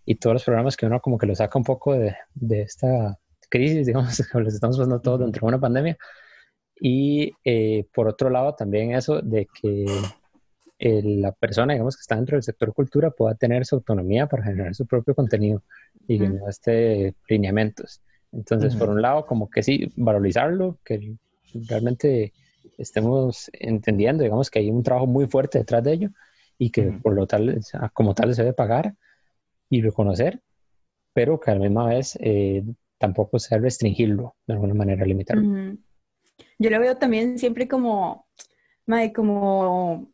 [0.03, 3.17] y todos los programas que uno como que lo saca un poco de, de esta
[3.49, 5.97] crisis, digamos, que los estamos pasando todos dentro de una pandemia.
[6.77, 9.85] Y eh, por otro lado, también eso de que
[10.79, 14.43] eh, la persona, digamos, que está dentro del sector cultura pueda tener su autonomía para
[14.43, 15.63] generar su propio contenido
[16.07, 18.01] y que no esté lineamientos.
[18.31, 18.97] Entonces, por Ujú.
[18.97, 21.15] un lado, como que sí, valorizarlo, que
[21.53, 22.33] realmente
[22.77, 26.09] estemos entendiendo, digamos, que hay un trabajo muy fuerte detrás de ello
[26.57, 27.01] y que Ujú.
[27.01, 27.59] por lo tal,
[27.93, 28.93] como tal, se debe pagar
[29.69, 30.41] y reconocer,
[31.13, 32.63] pero que a la misma vez eh,
[32.97, 35.43] tampoco sea restringirlo, de alguna manera limitarlo.
[35.43, 35.79] Ujú.
[36.59, 38.27] Yo lo veo también siempre como,
[39.13, 40.11] como,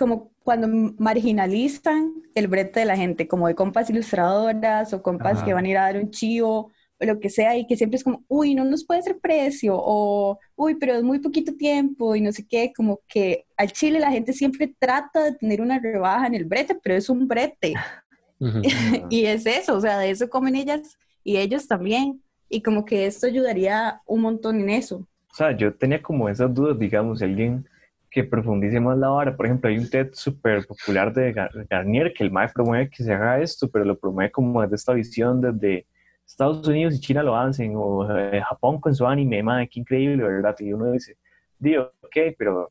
[0.00, 5.44] como cuando marginalizan el brete de la gente, como de compas ilustradoras o compas Ajá.
[5.44, 7.98] que van a ir a dar un chivo o lo que sea, y que siempre
[7.98, 12.16] es como, uy, no nos puede hacer precio, o uy, pero es muy poquito tiempo,
[12.16, 15.78] y no sé qué, como que al Chile la gente siempre trata de tener una
[15.78, 17.74] rebaja en el brete, pero es un brete.
[19.10, 22.22] Y es eso, o sea, de eso comen ellas y ellos también.
[22.48, 25.06] Y como que esto ayudaría un montón en eso.
[25.30, 27.68] O sea, yo tenía como esas dudas, digamos, alguien
[28.10, 29.36] que profundice más la vara.
[29.36, 33.04] Por ejemplo, hay un TED súper popular de Gar- Garnier que el MAE promueve que
[33.04, 35.86] se haga esto, pero lo promueve como desde esta visión desde
[36.26, 40.22] Estados Unidos y China lo hacen, o eh, Japón con su anime, MAE, qué increíble,
[40.24, 40.56] ¿verdad?
[40.60, 41.16] Y uno dice,
[41.58, 42.70] digo, ok, pero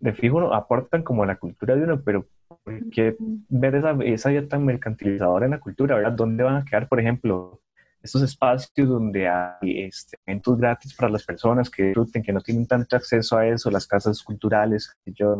[0.00, 2.26] de fijo no, aportan como a la cultura de uno, pero
[2.64, 3.16] ¿por qué
[3.48, 6.12] ver esa, esa idea tan mercantilizadora en la cultura, ¿verdad?
[6.12, 7.60] ¿Dónde van a quedar, por ejemplo,
[8.02, 12.66] estos espacios donde hay este, eventos gratis para las personas que disfruten, que no tienen
[12.66, 15.36] tanto acceso a eso, las casas culturales, que yo,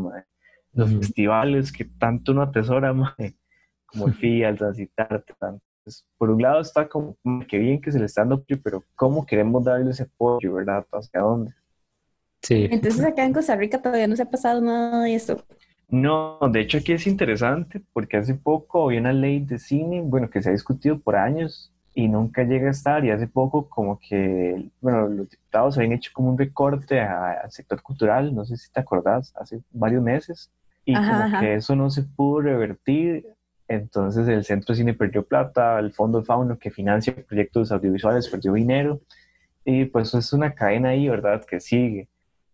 [0.73, 2.95] los festivales que tanto uno atesora,
[3.87, 5.35] como el FIA, el Transitarte,
[5.85, 7.17] entonces, por un lado está como,
[7.49, 10.87] qué bien que se le está dando apoyo, pero ¿cómo queremos darle ese apoyo, verdad?
[10.93, 11.53] ¿Hacia dónde?
[12.41, 15.45] Sí, Entonces acá en Costa Rica todavía no se ha pasado nada de eso.
[15.89, 20.31] No, de hecho aquí es interesante porque hace poco había una ley de cine, bueno,
[20.31, 23.99] que se ha discutido por años y nunca llega a estar y hace poco como
[23.99, 28.71] que, bueno, los diputados habían hecho como un recorte al sector cultural, no sé si
[28.73, 30.51] te acordás, hace varios meses
[30.85, 31.41] y Ajá, como ajá.
[31.41, 33.27] que eso no se pudo revertir,
[33.69, 39.01] entonces el Centro Cine perdió plata, el Fondo Fauno que financia proyectos audiovisuales perdió dinero
[39.65, 41.45] y pues es una cadena ahí, ¿verdad?
[41.45, 42.09] Que sigue.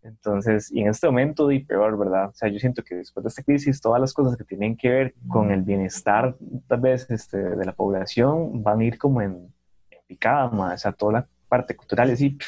[0.08, 2.30] Entonces, y en este momento, y peor, ¿verdad?
[2.30, 4.88] O sea, yo siento que después de esta crisis, todas las cosas que tienen que
[4.88, 9.52] ver con el bienestar, tal vez, este, de la población, van a ir como en,
[9.90, 10.74] en picada, ma.
[10.74, 12.46] o sea, toda la parte cultural, y así, pff,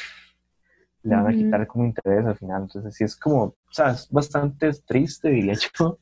[1.03, 2.63] le van a quitar como interés al final.
[2.63, 5.99] Entonces, sí es como, o sea, es bastante triste, diría yo,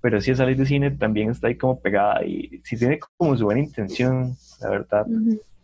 [0.00, 3.36] pero sí esa ley de cine también está ahí como pegada y sí tiene como
[3.36, 5.06] su buena intención, la verdad.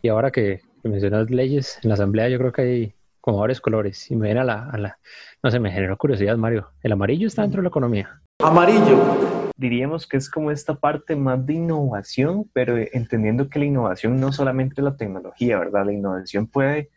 [0.01, 2.93] Y ahora que, que mencionas leyes, en la asamblea yo creo que hay
[3.27, 4.09] como varios colores.
[4.09, 4.97] Y me viene a la, a la,
[5.43, 6.69] no sé, me generó curiosidad, Mario.
[6.81, 8.21] ¿El amarillo está dentro de la economía?
[8.41, 9.51] Amarillo.
[9.57, 14.31] diríamos que es como esta parte más de innovación, pero entendiendo que la innovación no
[14.31, 15.87] solamente es la tecnología, ¿verdad?
[15.87, 16.89] La innovación puede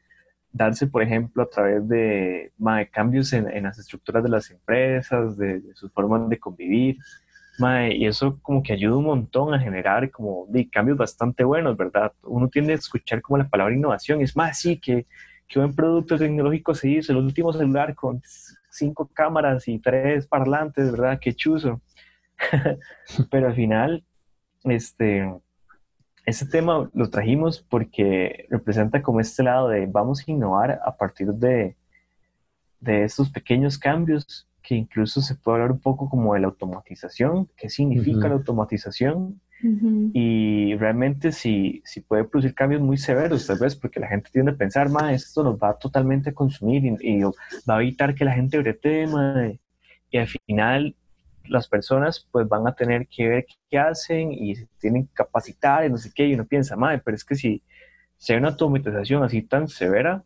[0.53, 5.37] darse, por ejemplo, a través de, mae, cambios en, en las estructuras de las empresas,
[5.37, 6.99] de, de sus formas de convivir,
[7.90, 12.12] y eso como que ayuda un montón a generar como de, cambios bastante buenos, ¿verdad?
[12.23, 15.07] Uno tiende a escuchar como la palabra innovación, y es más, sí, que,
[15.51, 18.23] que buen producto tecnológico se hizo, el último celular con
[18.71, 21.19] cinco cámaras y tres parlantes, ¿verdad?
[21.21, 21.83] Qué chuzo.
[23.31, 24.05] Pero al final,
[24.63, 25.29] este,
[26.25, 31.27] ese tema lo trajimos porque representa como este lado de vamos a innovar a partir
[31.33, 31.77] de,
[32.79, 37.49] de estos pequeños cambios que incluso se puede hablar un poco como de la automatización,
[37.57, 40.11] qué significa la automatización Ujú.
[40.14, 44.53] y realmente si, si puede producir cambios muy severos, tal vez, porque la gente tiende
[44.53, 48.25] a pensar, ma, esto nos va totalmente a consumir y, y va a evitar que
[48.25, 49.53] la gente brete, ma",
[50.11, 50.96] y al final
[51.44, 55.85] las personas pues van a tener que ver qué hacen y se tienen que capacitar
[55.85, 57.62] y no sé qué, y uno piensa, madre, pero es que si,
[58.16, 60.23] si hay una automatización así tan severa,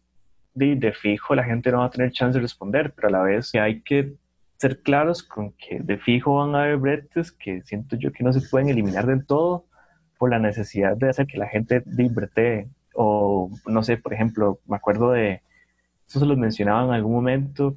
[0.55, 3.23] de, de fijo la gente no va a tener chance de responder, pero a la
[3.23, 4.15] vez hay que
[4.65, 8.33] ser claros con que de fijo van a haber bretes que siento yo que no
[8.33, 9.67] se pueden eliminar del todo
[10.17, 14.77] por la necesidad de hacer que la gente brete o no sé, por ejemplo, me
[14.77, 15.43] acuerdo de,
[16.09, 17.77] eso se los mencionaba en algún momento,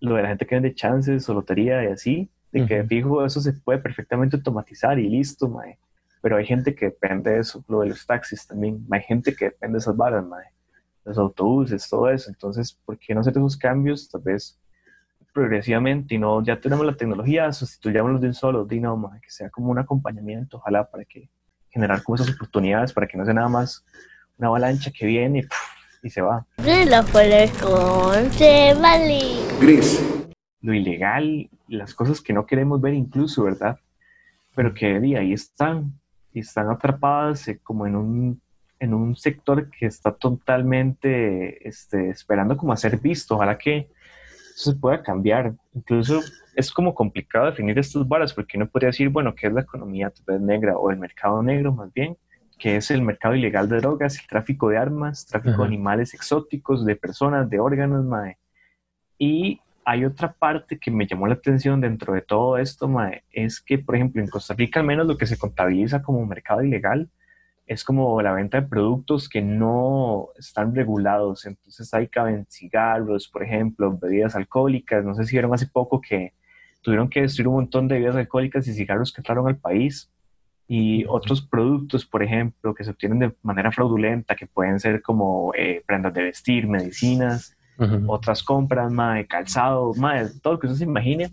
[0.00, 3.24] lo de la gente que vende chances o lotería y así, de que de fijo
[3.24, 5.78] eso se puede perfectamente automatizar y listo, mae.
[6.20, 9.46] Pero hay gente que depende de eso, lo de los taxis también, hay gente que
[9.46, 10.44] depende de esas varas, mae.
[11.06, 12.28] Los autobuses, todo eso.
[12.28, 14.10] Entonces, ¿por qué no hacer esos cambios?
[14.10, 14.58] Tal vez
[15.32, 19.50] progresivamente y no, ya tenemos la tecnología, sustituyámoslos de un solo, de no, que sea
[19.50, 21.28] como un acompañamiento, ojalá, para que
[21.70, 23.84] generar como esas oportunidades, para que no sea nada más
[24.36, 25.46] una avalancha que viene
[26.02, 26.46] y, se va.
[29.60, 30.04] Gris.
[30.60, 33.78] Lo ilegal, las cosas que no queremos ver incluso, ¿verdad?
[34.54, 35.92] Pero que de ahí están,
[36.32, 38.40] y están atrapadas eh, como en un,
[38.80, 43.36] en un sector que está totalmente este, esperando como a ser visto.
[43.36, 43.88] Ojalá que
[44.58, 45.54] eso se pueda cambiar.
[45.72, 46.20] Incluso
[46.56, 50.12] es como complicado definir estas varas porque uno podría decir, bueno, ¿qué es la economía
[50.40, 52.16] negra o el mercado negro más bien?
[52.58, 56.84] que es el mercado ilegal de drogas, el tráfico de armas, tráfico de animales exóticos,
[56.84, 58.36] de personas, de órganos, mae.
[59.16, 63.60] Y hay otra parte que me llamó la atención dentro de todo esto, mae, es
[63.60, 67.08] que, por ejemplo, en Costa Rica al menos lo que se contabiliza como mercado ilegal
[67.68, 71.44] es como la venta de productos que no están regulados.
[71.44, 75.04] Entonces ahí caben cigarros, por ejemplo, bebidas alcohólicas.
[75.04, 76.32] No sé si vieron hace poco que
[76.80, 80.10] tuvieron que destruir un montón de bebidas alcohólicas y cigarros que entraron al país.
[80.66, 85.52] Y otros productos, por ejemplo, que se obtienen de manera fraudulenta, que pueden ser como
[85.54, 87.54] eh, prendas de vestir, medicinas,
[88.08, 91.30] otras compras, más de calzado, más de todo lo que usted se imagine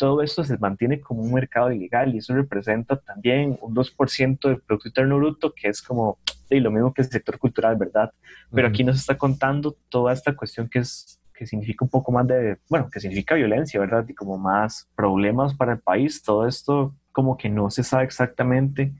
[0.00, 4.62] todo esto se mantiene como un mercado ilegal y eso representa también un 2% del
[4.62, 6.16] Producto Interno Bruto, que es como
[6.48, 8.10] lo mismo que el sector cultural, ¿verdad?
[8.50, 12.26] Pero aquí nos está contando toda esta cuestión que es que significa un poco más
[12.26, 14.06] de, bueno, que significa violencia, ¿verdad?
[14.08, 18.94] Y como más problemas para el país, todo esto como que no se sabe exactamente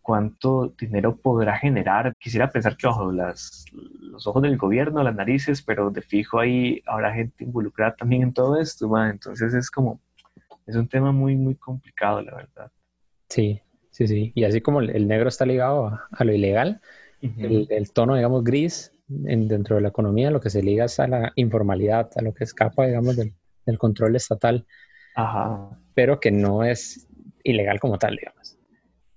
[0.00, 2.14] cuánto dinero podrá generar.
[2.20, 6.82] Quisiera pensar que bajo las, los ojos del gobierno, las narices, pero de fijo ahí
[6.86, 9.10] habrá gente involucrada también en todo esto, ¿verdad?
[9.10, 10.00] entonces es como
[10.66, 12.70] es un tema muy, muy complicado, la verdad.
[13.28, 14.32] Sí, sí, sí.
[14.34, 16.80] Y así como el, negro está ligado a, lo ilegal,
[17.20, 18.92] el, tono, digamos, gris
[19.24, 22.34] en, dentro de la economía, lo que se liga es a la informalidad, a lo
[22.34, 23.32] que escapa, digamos, del,
[23.78, 24.64] control estatal,
[25.16, 25.70] Ajá.
[25.94, 27.08] pero que no es
[27.42, 28.56] ilegal como tal, digamos.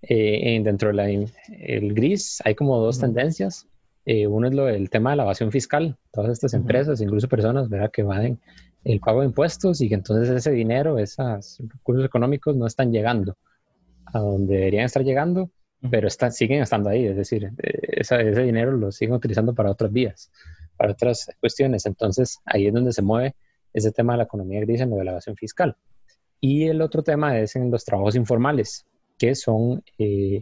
[0.01, 3.67] Eh, dentro del el gris hay como dos tendencias.
[4.05, 5.97] Eh, uno es lo del tema de la evasión fiscal.
[6.11, 7.91] Todas estas empresas, incluso personas, ¿verdad?
[7.91, 8.39] que evaden
[8.83, 13.37] el pago de impuestos y que entonces ese dinero, esos recursos económicos no están llegando
[14.05, 15.51] a donde deberían estar llegando,
[15.89, 19.91] pero están, siguen estando ahí, es decir, eh, ese dinero lo siguen utilizando para otras
[19.91, 20.31] vías,
[20.77, 21.85] para otras cuestiones.
[21.85, 23.35] Entonces ahí es donde se mueve
[23.73, 25.75] ese tema de la economía gris en la elevación fiscal.
[26.41, 28.85] Y el otro tema es en los trabajos informales,
[29.17, 30.41] que son, eh,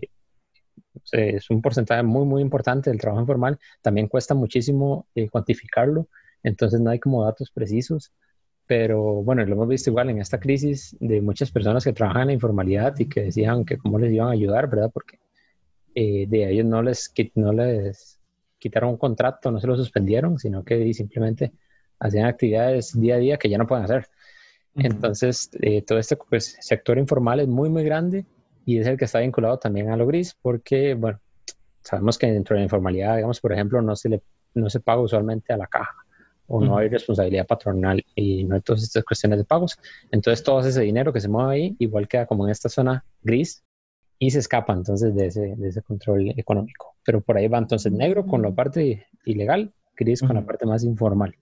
[1.12, 3.60] es un porcentaje muy, muy importante del trabajo informal.
[3.82, 6.08] También cuesta muchísimo eh, cuantificarlo,
[6.44, 8.12] entonces no hay como datos precisos
[8.68, 12.28] pero bueno, lo hemos visto igual en esta crisis de muchas personas que trabajan en
[12.28, 14.92] la informalidad y que decían que cómo les iban a ayudar, ¿verdad?
[14.94, 15.20] Porque
[15.96, 18.20] eh, de ellos no les, no les
[18.60, 21.54] quitaron un contrato, no se lo suspendieron, sino que simplemente
[21.98, 24.08] hacían actividades día a día que ya no pueden hacer.
[24.76, 28.26] Entonces, eh, todo este pues, sector informal es muy, muy grande
[28.66, 31.20] y es el que está vinculado también a lo gris, porque, bueno,
[31.82, 34.22] sabemos que dentro de la informalidad, digamos, por ejemplo, no se, le,
[34.54, 35.96] no se paga usualmente a la caja
[36.48, 39.78] o no hay responsabilidad patronal y no hay todas estas cuestiones de pagos.
[40.12, 43.64] Entonces todo ese dinero que se mueve ahí igual queda como en esta zona gris
[44.20, 46.96] y se escapa entonces de ese, de ese control económico.
[47.04, 50.84] Pero por ahí va entonces negro con la parte ilegal, gris con la parte más
[50.84, 51.36] informal.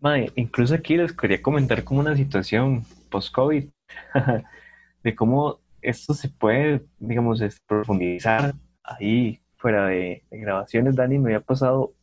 [0.00, 3.68] Mae, incluso aquí les quería comentar como una situación post-COVID,
[5.02, 10.96] de cómo esto se puede, digamos, profundizar ahí fuera de, de grabaciones.
[10.96, 11.94] Dani me había pasado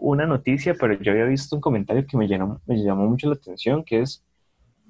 [0.00, 3.34] una noticia, pero yo había visto un comentario que me, llenó, me llamó mucho la
[3.34, 4.24] atención, que es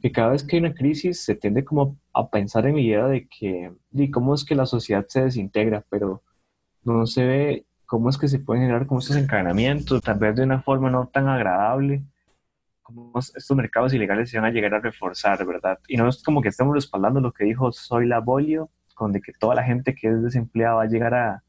[0.01, 3.07] que cada vez que hay una crisis se tiende como a pensar en mi idea
[3.07, 6.23] de que, y cómo es que la sociedad se desintegra, pero
[6.85, 10.45] no se ve cómo es que se pueden generar como estos encadenamientos, tal vez de
[10.45, 12.03] una forma no tan agradable,
[12.83, 15.79] como estos mercados ilegales se van a llegar a reforzar, ¿verdad?
[15.89, 19.21] Y no es como que estemos respaldando lo que dijo Soy la Bolio, con de
[19.21, 21.43] que toda la gente que es desempleada va a llegar a,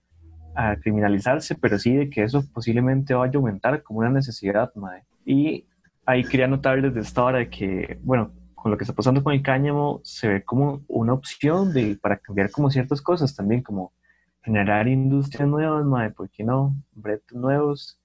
[0.55, 5.03] a criminalizarse, pero sí de que eso posiblemente vaya a aumentar como una necesidad, madre.
[5.25, 5.65] Y
[6.05, 9.33] ahí quería notar desde esta hora de que, bueno, con lo que está pasando con
[9.33, 13.93] el cáñamo, se ve como una opción de, para cambiar como ciertas cosas también, como
[14.43, 16.75] generar industrias nuevas, madre, ¿por qué no?
[16.93, 17.99] Bretes nuevos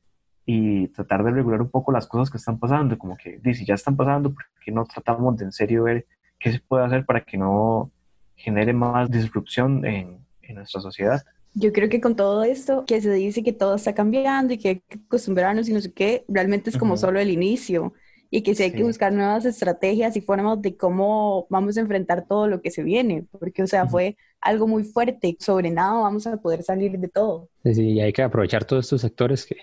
[0.45, 3.75] y tratar de regular un poco las cosas que están pasando, como que, si ya
[3.75, 6.07] están pasando, ¿por qué no tratamos de en serio ver
[6.39, 7.91] qué se puede hacer para que no
[8.37, 11.23] genere más disrupción en, en nuestra sociedad.
[11.59, 14.69] Yo creo que con todo esto, que se dice que todo está cambiando y que
[14.69, 17.01] hay que acostumbrarnos y no sé qué, realmente es como Ujú.
[17.01, 17.95] solo el inicio
[18.31, 18.85] y que sí hay que Sí.
[18.85, 23.27] buscar nuevas estrategias y formas de cómo vamos a enfrentar todo lo que se viene,
[23.31, 23.91] porque, o sea, Ujú.
[23.93, 27.49] fue algo muy fuerte, sobre nada vamos a poder salir de todo.
[27.63, 29.57] Sí, sí, y hay que aprovechar todos estos sectores que,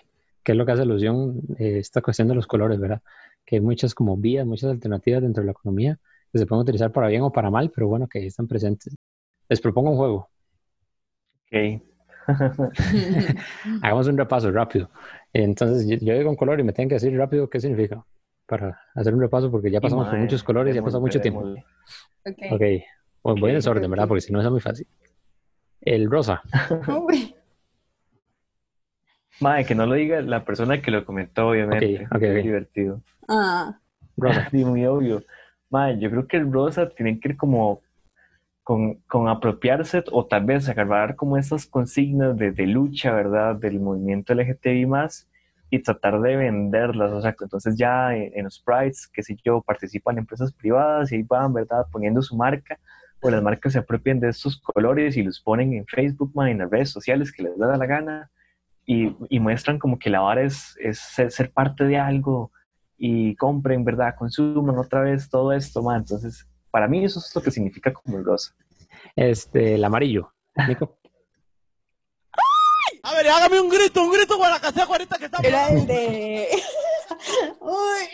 [0.43, 3.01] que es lo que hace alusión eh, esta cuestión de los colores, ¿verdad?
[3.45, 5.99] Que hay muchas como vías, muchas alternativas dentro de la economía
[6.31, 8.93] que se pueden utilizar para bien o para mal, pero bueno, que ahí están presentes.
[9.49, 10.29] Les propongo un juego.
[11.53, 11.81] Ok.
[13.81, 14.89] Hagamos un repaso rápido.
[15.33, 18.03] Entonces, yo, yo digo un color y me tienen que decir rápido qué significa
[18.45, 21.21] para hacer un repaso porque ya pasamos por muchos colores y ha veremos, pasado mucho
[21.21, 21.41] tiempo.
[21.41, 22.37] Ok.
[22.51, 22.61] Ok,
[23.21, 24.07] bueno, voy en desorden, ¿verdad?
[24.07, 24.87] Porque si no es muy fácil.
[25.81, 26.41] El rosa.
[29.39, 32.05] Mae, que no lo diga la persona que lo comentó, obviamente.
[32.05, 33.01] Ok, ok, Muy divertido.
[33.27, 33.77] Ah,
[34.15, 34.47] Rosa.
[34.51, 35.23] Sí, muy obvio.
[35.69, 37.81] Mae, yo creo que el rosa tiene que ir como
[38.63, 43.55] con, apropiarse o tal vez agarrar como esas consignas de, de lucha, ¿verdad?
[43.55, 45.29] Del movimiento LGTBI más
[45.69, 47.11] y tratar de venderlas.
[47.11, 51.11] O sea, que entonces ya en, en los prides, qué sé yo, participan empresas privadas
[51.11, 51.85] y ahí van, ¿verdad?
[51.91, 52.79] Poniendo su marca
[53.23, 56.59] o las marcas se apropian de estos colores y los ponen en Facebook, mae, en
[56.59, 58.29] las redes sociales que les da la gana
[58.85, 62.51] y, muestran como que la vara es, ser, ser parte de algo
[62.97, 64.15] y compren, ¿verdad?
[64.17, 65.95] Consuman otra vez todo esto, ma.
[65.95, 68.55] Entonces, para mí eso es lo que significa como el rosa.
[69.15, 70.33] Este, el amarillo.
[70.67, 70.97] Nico.
[73.03, 75.45] A ver, hágame un grito, un grito para que sea ahorita que estamos.
[75.45, 76.47] era el de...
[77.59, 78.07] Uy.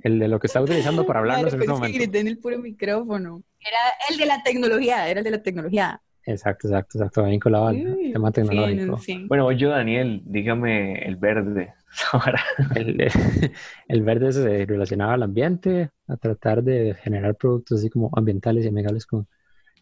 [0.00, 1.98] El de lo que está utilizando para hablarnos Madre, en este pero es que momento.
[1.98, 3.42] grité en el puro micrófono.
[3.60, 3.78] Era
[4.10, 6.02] el de la tecnología, era el de la tecnología.
[6.24, 7.24] Exacto, exacto, exacto.
[7.24, 8.96] Bien colado al tema tecnológico.
[8.98, 9.26] sí, sí.
[9.28, 11.74] Bueno, yo, Daniel, dígame el verde.
[12.12, 12.40] Ahora,
[12.74, 12.98] El,
[13.88, 18.64] el verde es eh, relacionado al ambiente, a tratar de generar productos así como ambientales
[18.64, 19.26] y amigables con,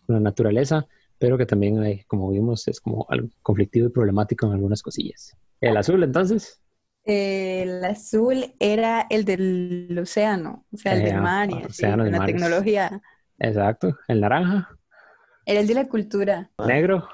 [0.07, 0.87] con la naturaleza,
[1.19, 5.37] pero que también, hay, como vimos, es como algo conflictivo y problemático en algunas cosillas.
[5.61, 6.63] El azul, entonces,
[7.05, 11.63] El azul era el del océano, o sea, el Eh, del ah, mar y así,
[11.63, 12.27] océanos y la mares.
[12.27, 13.03] tecnología.
[13.39, 13.99] exacto.
[14.09, 14.78] El naranja,
[15.49, 16.51] Era el de la cultura.
[16.67, 17.09] negro,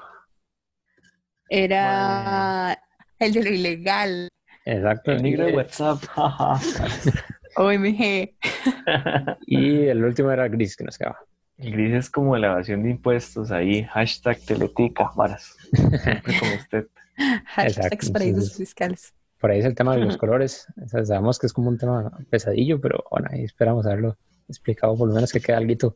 [1.47, 2.77] Era
[3.17, 4.27] el de lo ilegal.
[4.65, 5.11] exacto.
[5.13, 6.03] el negro de WhatsApp.
[7.55, 8.35] OMG.
[9.47, 11.17] y el último era gris que nos quedaba.
[11.59, 13.83] el gris es como la evasión de impuestos ahí.
[13.85, 15.55] Hashtag teletica, varas.
[15.71, 16.87] Siempre con usted.
[17.45, 19.13] Hashtags Exacto, paraísos fiscales.
[19.39, 20.67] Por ahí es el tema de los colores.
[20.83, 24.17] O sea, sabemos que es como un tema pesadillo, pero bueno, ahí esperamos haberlo
[24.49, 25.95] explicado, por lo menos que quede algo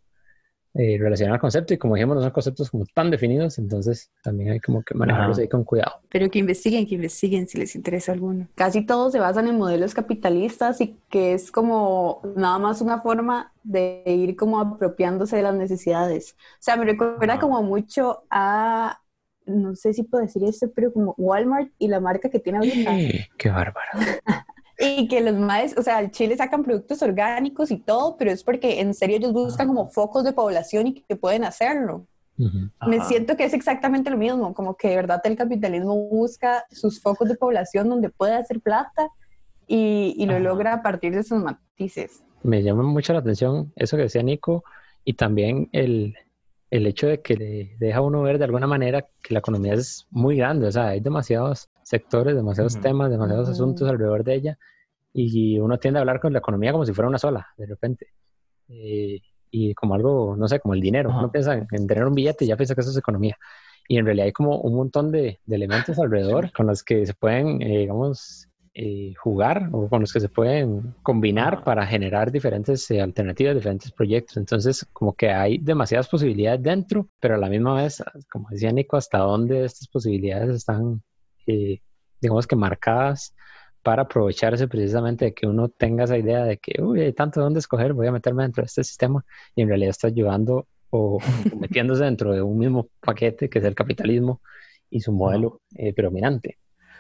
[0.74, 1.74] eh, relacionado al concepto.
[1.74, 5.38] Y como dijimos, no son conceptos como tan definidos, entonces también hay como que manejarlos
[5.38, 5.42] Ajá.
[5.42, 6.02] ahí con cuidado.
[6.10, 8.48] Pero que investiguen, que investiguen si les interesa alguno.
[8.56, 13.52] Casi todos se basan en modelos capitalistas y que es como nada más una forma
[13.64, 16.36] de ir como apropiándose de las necesidades.
[16.54, 17.40] O sea, me recuerda Ajá.
[17.40, 19.00] como mucho a,
[19.46, 22.92] no sé si puedo decir esto, pero como Walmart y la marca que tiene ahorita.
[23.38, 23.90] Qué bárbaro.
[24.80, 28.44] Y que los maes, o sea, en Chile sacan productos orgánicos y todo, pero es
[28.44, 32.08] porque en serio ellos buscan como focos de población y que pueden hacerlo.
[32.38, 33.06] Me Ajá.
[33.10, 37.28] siento que es exactamente lo mismo, como que de verdad el capitalismo busca sus focos
[37.28, 39.10] de población donde puede hacer plata
[39.68, 40.40] y, y lo Ajá.
[40.40, 42.24] logra a partir de sus matices.
[42.42, 44.64] Me llama mucho la atención eso que decía Nico
[45.04, 46.16] y también el,
[46.72, 49.74] el hecho de que le deja a uno ver de alguna manera que la economía
[49.74, 52.82] es muy grande, o sea, hay demasiados sectores, demasiados Ujú.
[52.82, 53.52] temas, demasiados Ujú.
[53.54, 54.58] asuntos alrededor de ella
[55.14, 58.08] y uno tiende a hablar con la economía como si fuera una sola, de repente.
[58.68, 59.20] Eh,
[59.52, 61.10] y como algo, no sé, como el dinero.
[61.10, 63.36] Uno piensa en en tener un billete y ya piensa que eso es economía.
[63.88, 67.16] Y en realidad hay como un montón de, de elementos alrededor con los que se
[67.16, 72.90] pueden, eh, digamos, eh, jugar o con los que se pueden combinar para generar diferentes
[72.92, 74.38] eh, alternativas, diferentes proyectos.
[74.38, 78.96] Entonces, como que hay demasiadas posibilidades dentro, pero a la misma vez, como decía Nico,
[78.96, 81.02] hasta dónde estas posibilidades están,
[81.50, 81.82] eh,
[82.22, 83.36] digamos que marcadas
[83.82, 87.46] para aprovecharse precisamente de que uno tenga esa idea de que, uy, hay tanto de
[87.46, 89.26] dónde escoger, voy a meterme dentro de este sistema
[89.56, 91.20] y en realidad está ayudando o, o
[91.60, 94.42] metiéndose dentro de un mismo paquete que es el capitalismo
[94.90, 96.58] y su modelo eh, predominante.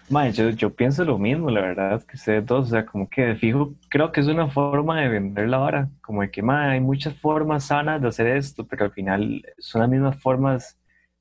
[0.09, 3.21] Mae, yo, yo pienso lo mismo, la verdad, que ustedes dos, o sea, como que
[3.21, 6.71] de fijo, creo que es una forma de vender la vara, como de que, mae,
[6.71, 10.79] hay muchas formas sanas de hacer esto, pero al final son las mismas formas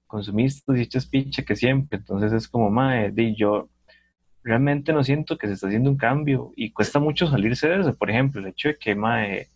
[0.09, 2.69] consumistas y hechas picha que siempre, entonces es como,
[3.13, 3.69] di, yo
[4.43, 7.95] realmente no siento que se está haciendo un cambio y cuesta mucho salirse de eso,
[7.95, 9.47] por ejemplo, el hecho de que, mae,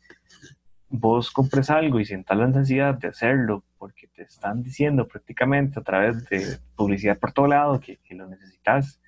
[0.89, 5.83] vos compres algo y sientas la necesidad de hacerlo porque te están diciendo prácticamente a
[5.83, 9.01] través de publicidad por todo lado que, que lo necesitas,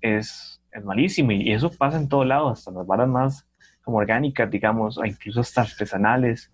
[0.00, 3.46] es, es malísimo y eso pasa en todo lado, hasta en las varas más
[3.82, 6.50] como orgánicas, digamos, o incluso hasta artesanales,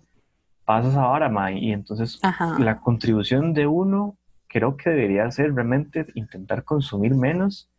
[0.67, 2.59] pasas ahora, mae, y entonces Ajá.
[2.59, 7.71] la contribución de uno creo que debería ser realmente intentar consumir menos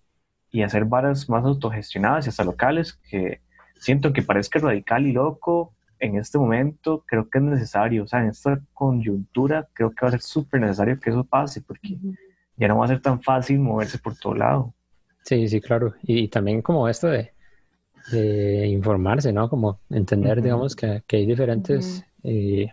[0.49, 3.41] y hacer varas más autogestionadas y hasta locales, que
[3.75, 8.21] siento que parezca radical y loco en este momento, creo que es necesario, o sea,
[8.21, 11.97] en esta coyuntura creo que va a ser súper necesario que eso pase, porque
[12.55, 14.73] ya no va a ser tan fácil moverse por todo lado.
[15.23, 15.95] Sí, sí, claro.
[16.03, 17.33] Y, y también como esto de,
[18.11, 19.49] de informarse, ¿no?
[19.49, 22.67] Como entender, digamos, que, que hay diferentes eh,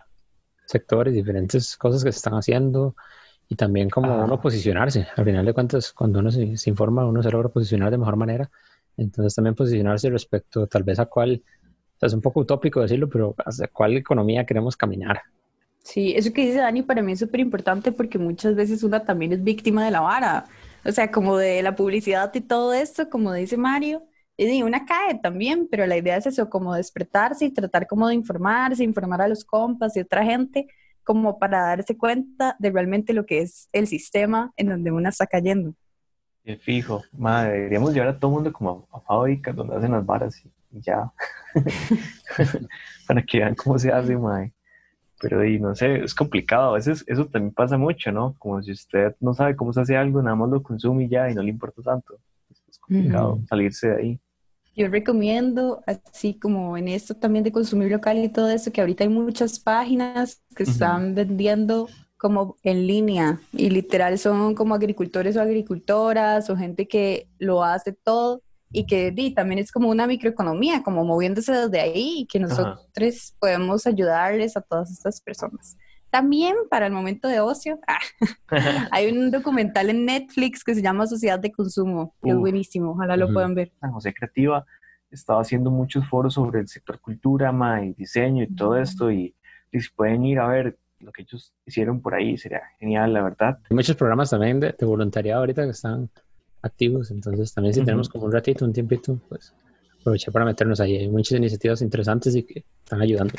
[0.65, 2.95] sectores, diferentes cosas que se están haciendo
[3.49, 4.25] y también como Ah.
[4.25, 5.07] uno posicionarse.
[5.15, 8.17] Al final de cuentas, cuando uno se, se informa, uno se logra posicionar de mejor
[8.17, 8.49] manera.
[8.97, 11.43] Entonces también posicionarse respecto tal vez a cuál,
[11.95, 15.21] o sea, es un poco utópico decirlo, pero hacia cuál economía queremos caminar.
[15.83, 19.33] Sí, eso que dice Dani para mí es súper importante porque muchas veces una también
[19.33, 20.45] es víctima de la vara,
[20.83, 24.03] o sea, como de la publicidad y todo esto, como dice Mario,
[24.37, 28.15] y una cae también, pero la idea es eso, como despertarse y tratar como de
[28.15, 30.67] informarse, informar a los compas y otra gente,
[31.03, 35.25] como para darse cuenta de realmente lo que es el sistema en donde una está
[35.25, 35.73] cayendo.
[36.43, 39.91] Y fijo, madre, deberíamos llevar a todo el mundo como a, a fábricas donde hacen
[39.91, 41.11] las varas y, ya,
[43.07, 44.53] para que vean cómo se hace, madre.
[45.21, 48.35] Pero y no sé, es complicado, a veces eso también pasa mucho, ¿no?
[48.37, 51.29] Como si usted no sabe cómo se hace algo, nada más lo consume y ya,
[51.31, 52.19] y no le importa tanto.
[52.69, 54.19] Es complicado salirse de ahí.
[54.75, 59.05] Yo recomiendo, así como en esto también de consumir local y todo eso, que ahorita
[59.05, 60.71] hay muchas páginas que Ujú.
[60.71, 67.29] están vendiendo como en línea y literal son como agricultores o agricultoras o gente que
[67.39, 72.21] lo hace todo y que di, también es como una microeconomía, como moviéndose desde ahí
[72.21, 75.77] y que nosotros podemos ayudarles a todas estas personas.
[76.15, 77.99] También para el momento de ocio, ah,
[78.91, 82.39] hay un documental en Netflix que se llama Sociedad de Consumo, que es Uf.
[82.39, 83.73] buenísimo, ojalá lo puedan ver.
[83.81, 84.65] San José Creativa
[85.11, 89.35] estaba haciendo muchos foros sobre el sector cultura, ma, y diseño y todo esto, y,
[89.73, 93.21] y si pueden ir a ver lo que ellos hicieron por ahí, sería genial, la
[93.21, 93.59] verdad.
[93.69, 96.09] Hay muchos programas también de, de voluntariado ahorita que están
[96.61, 97.87] activos, entonces también si Ujú.
[97.87, 99.53] tenemos como un ratito, un tiempito, pues
[99.99, 100.95] aprovechar para meternos ahí.
[100.95, 103.33] Hay muchas iniciativas interesantes y que están ayudando.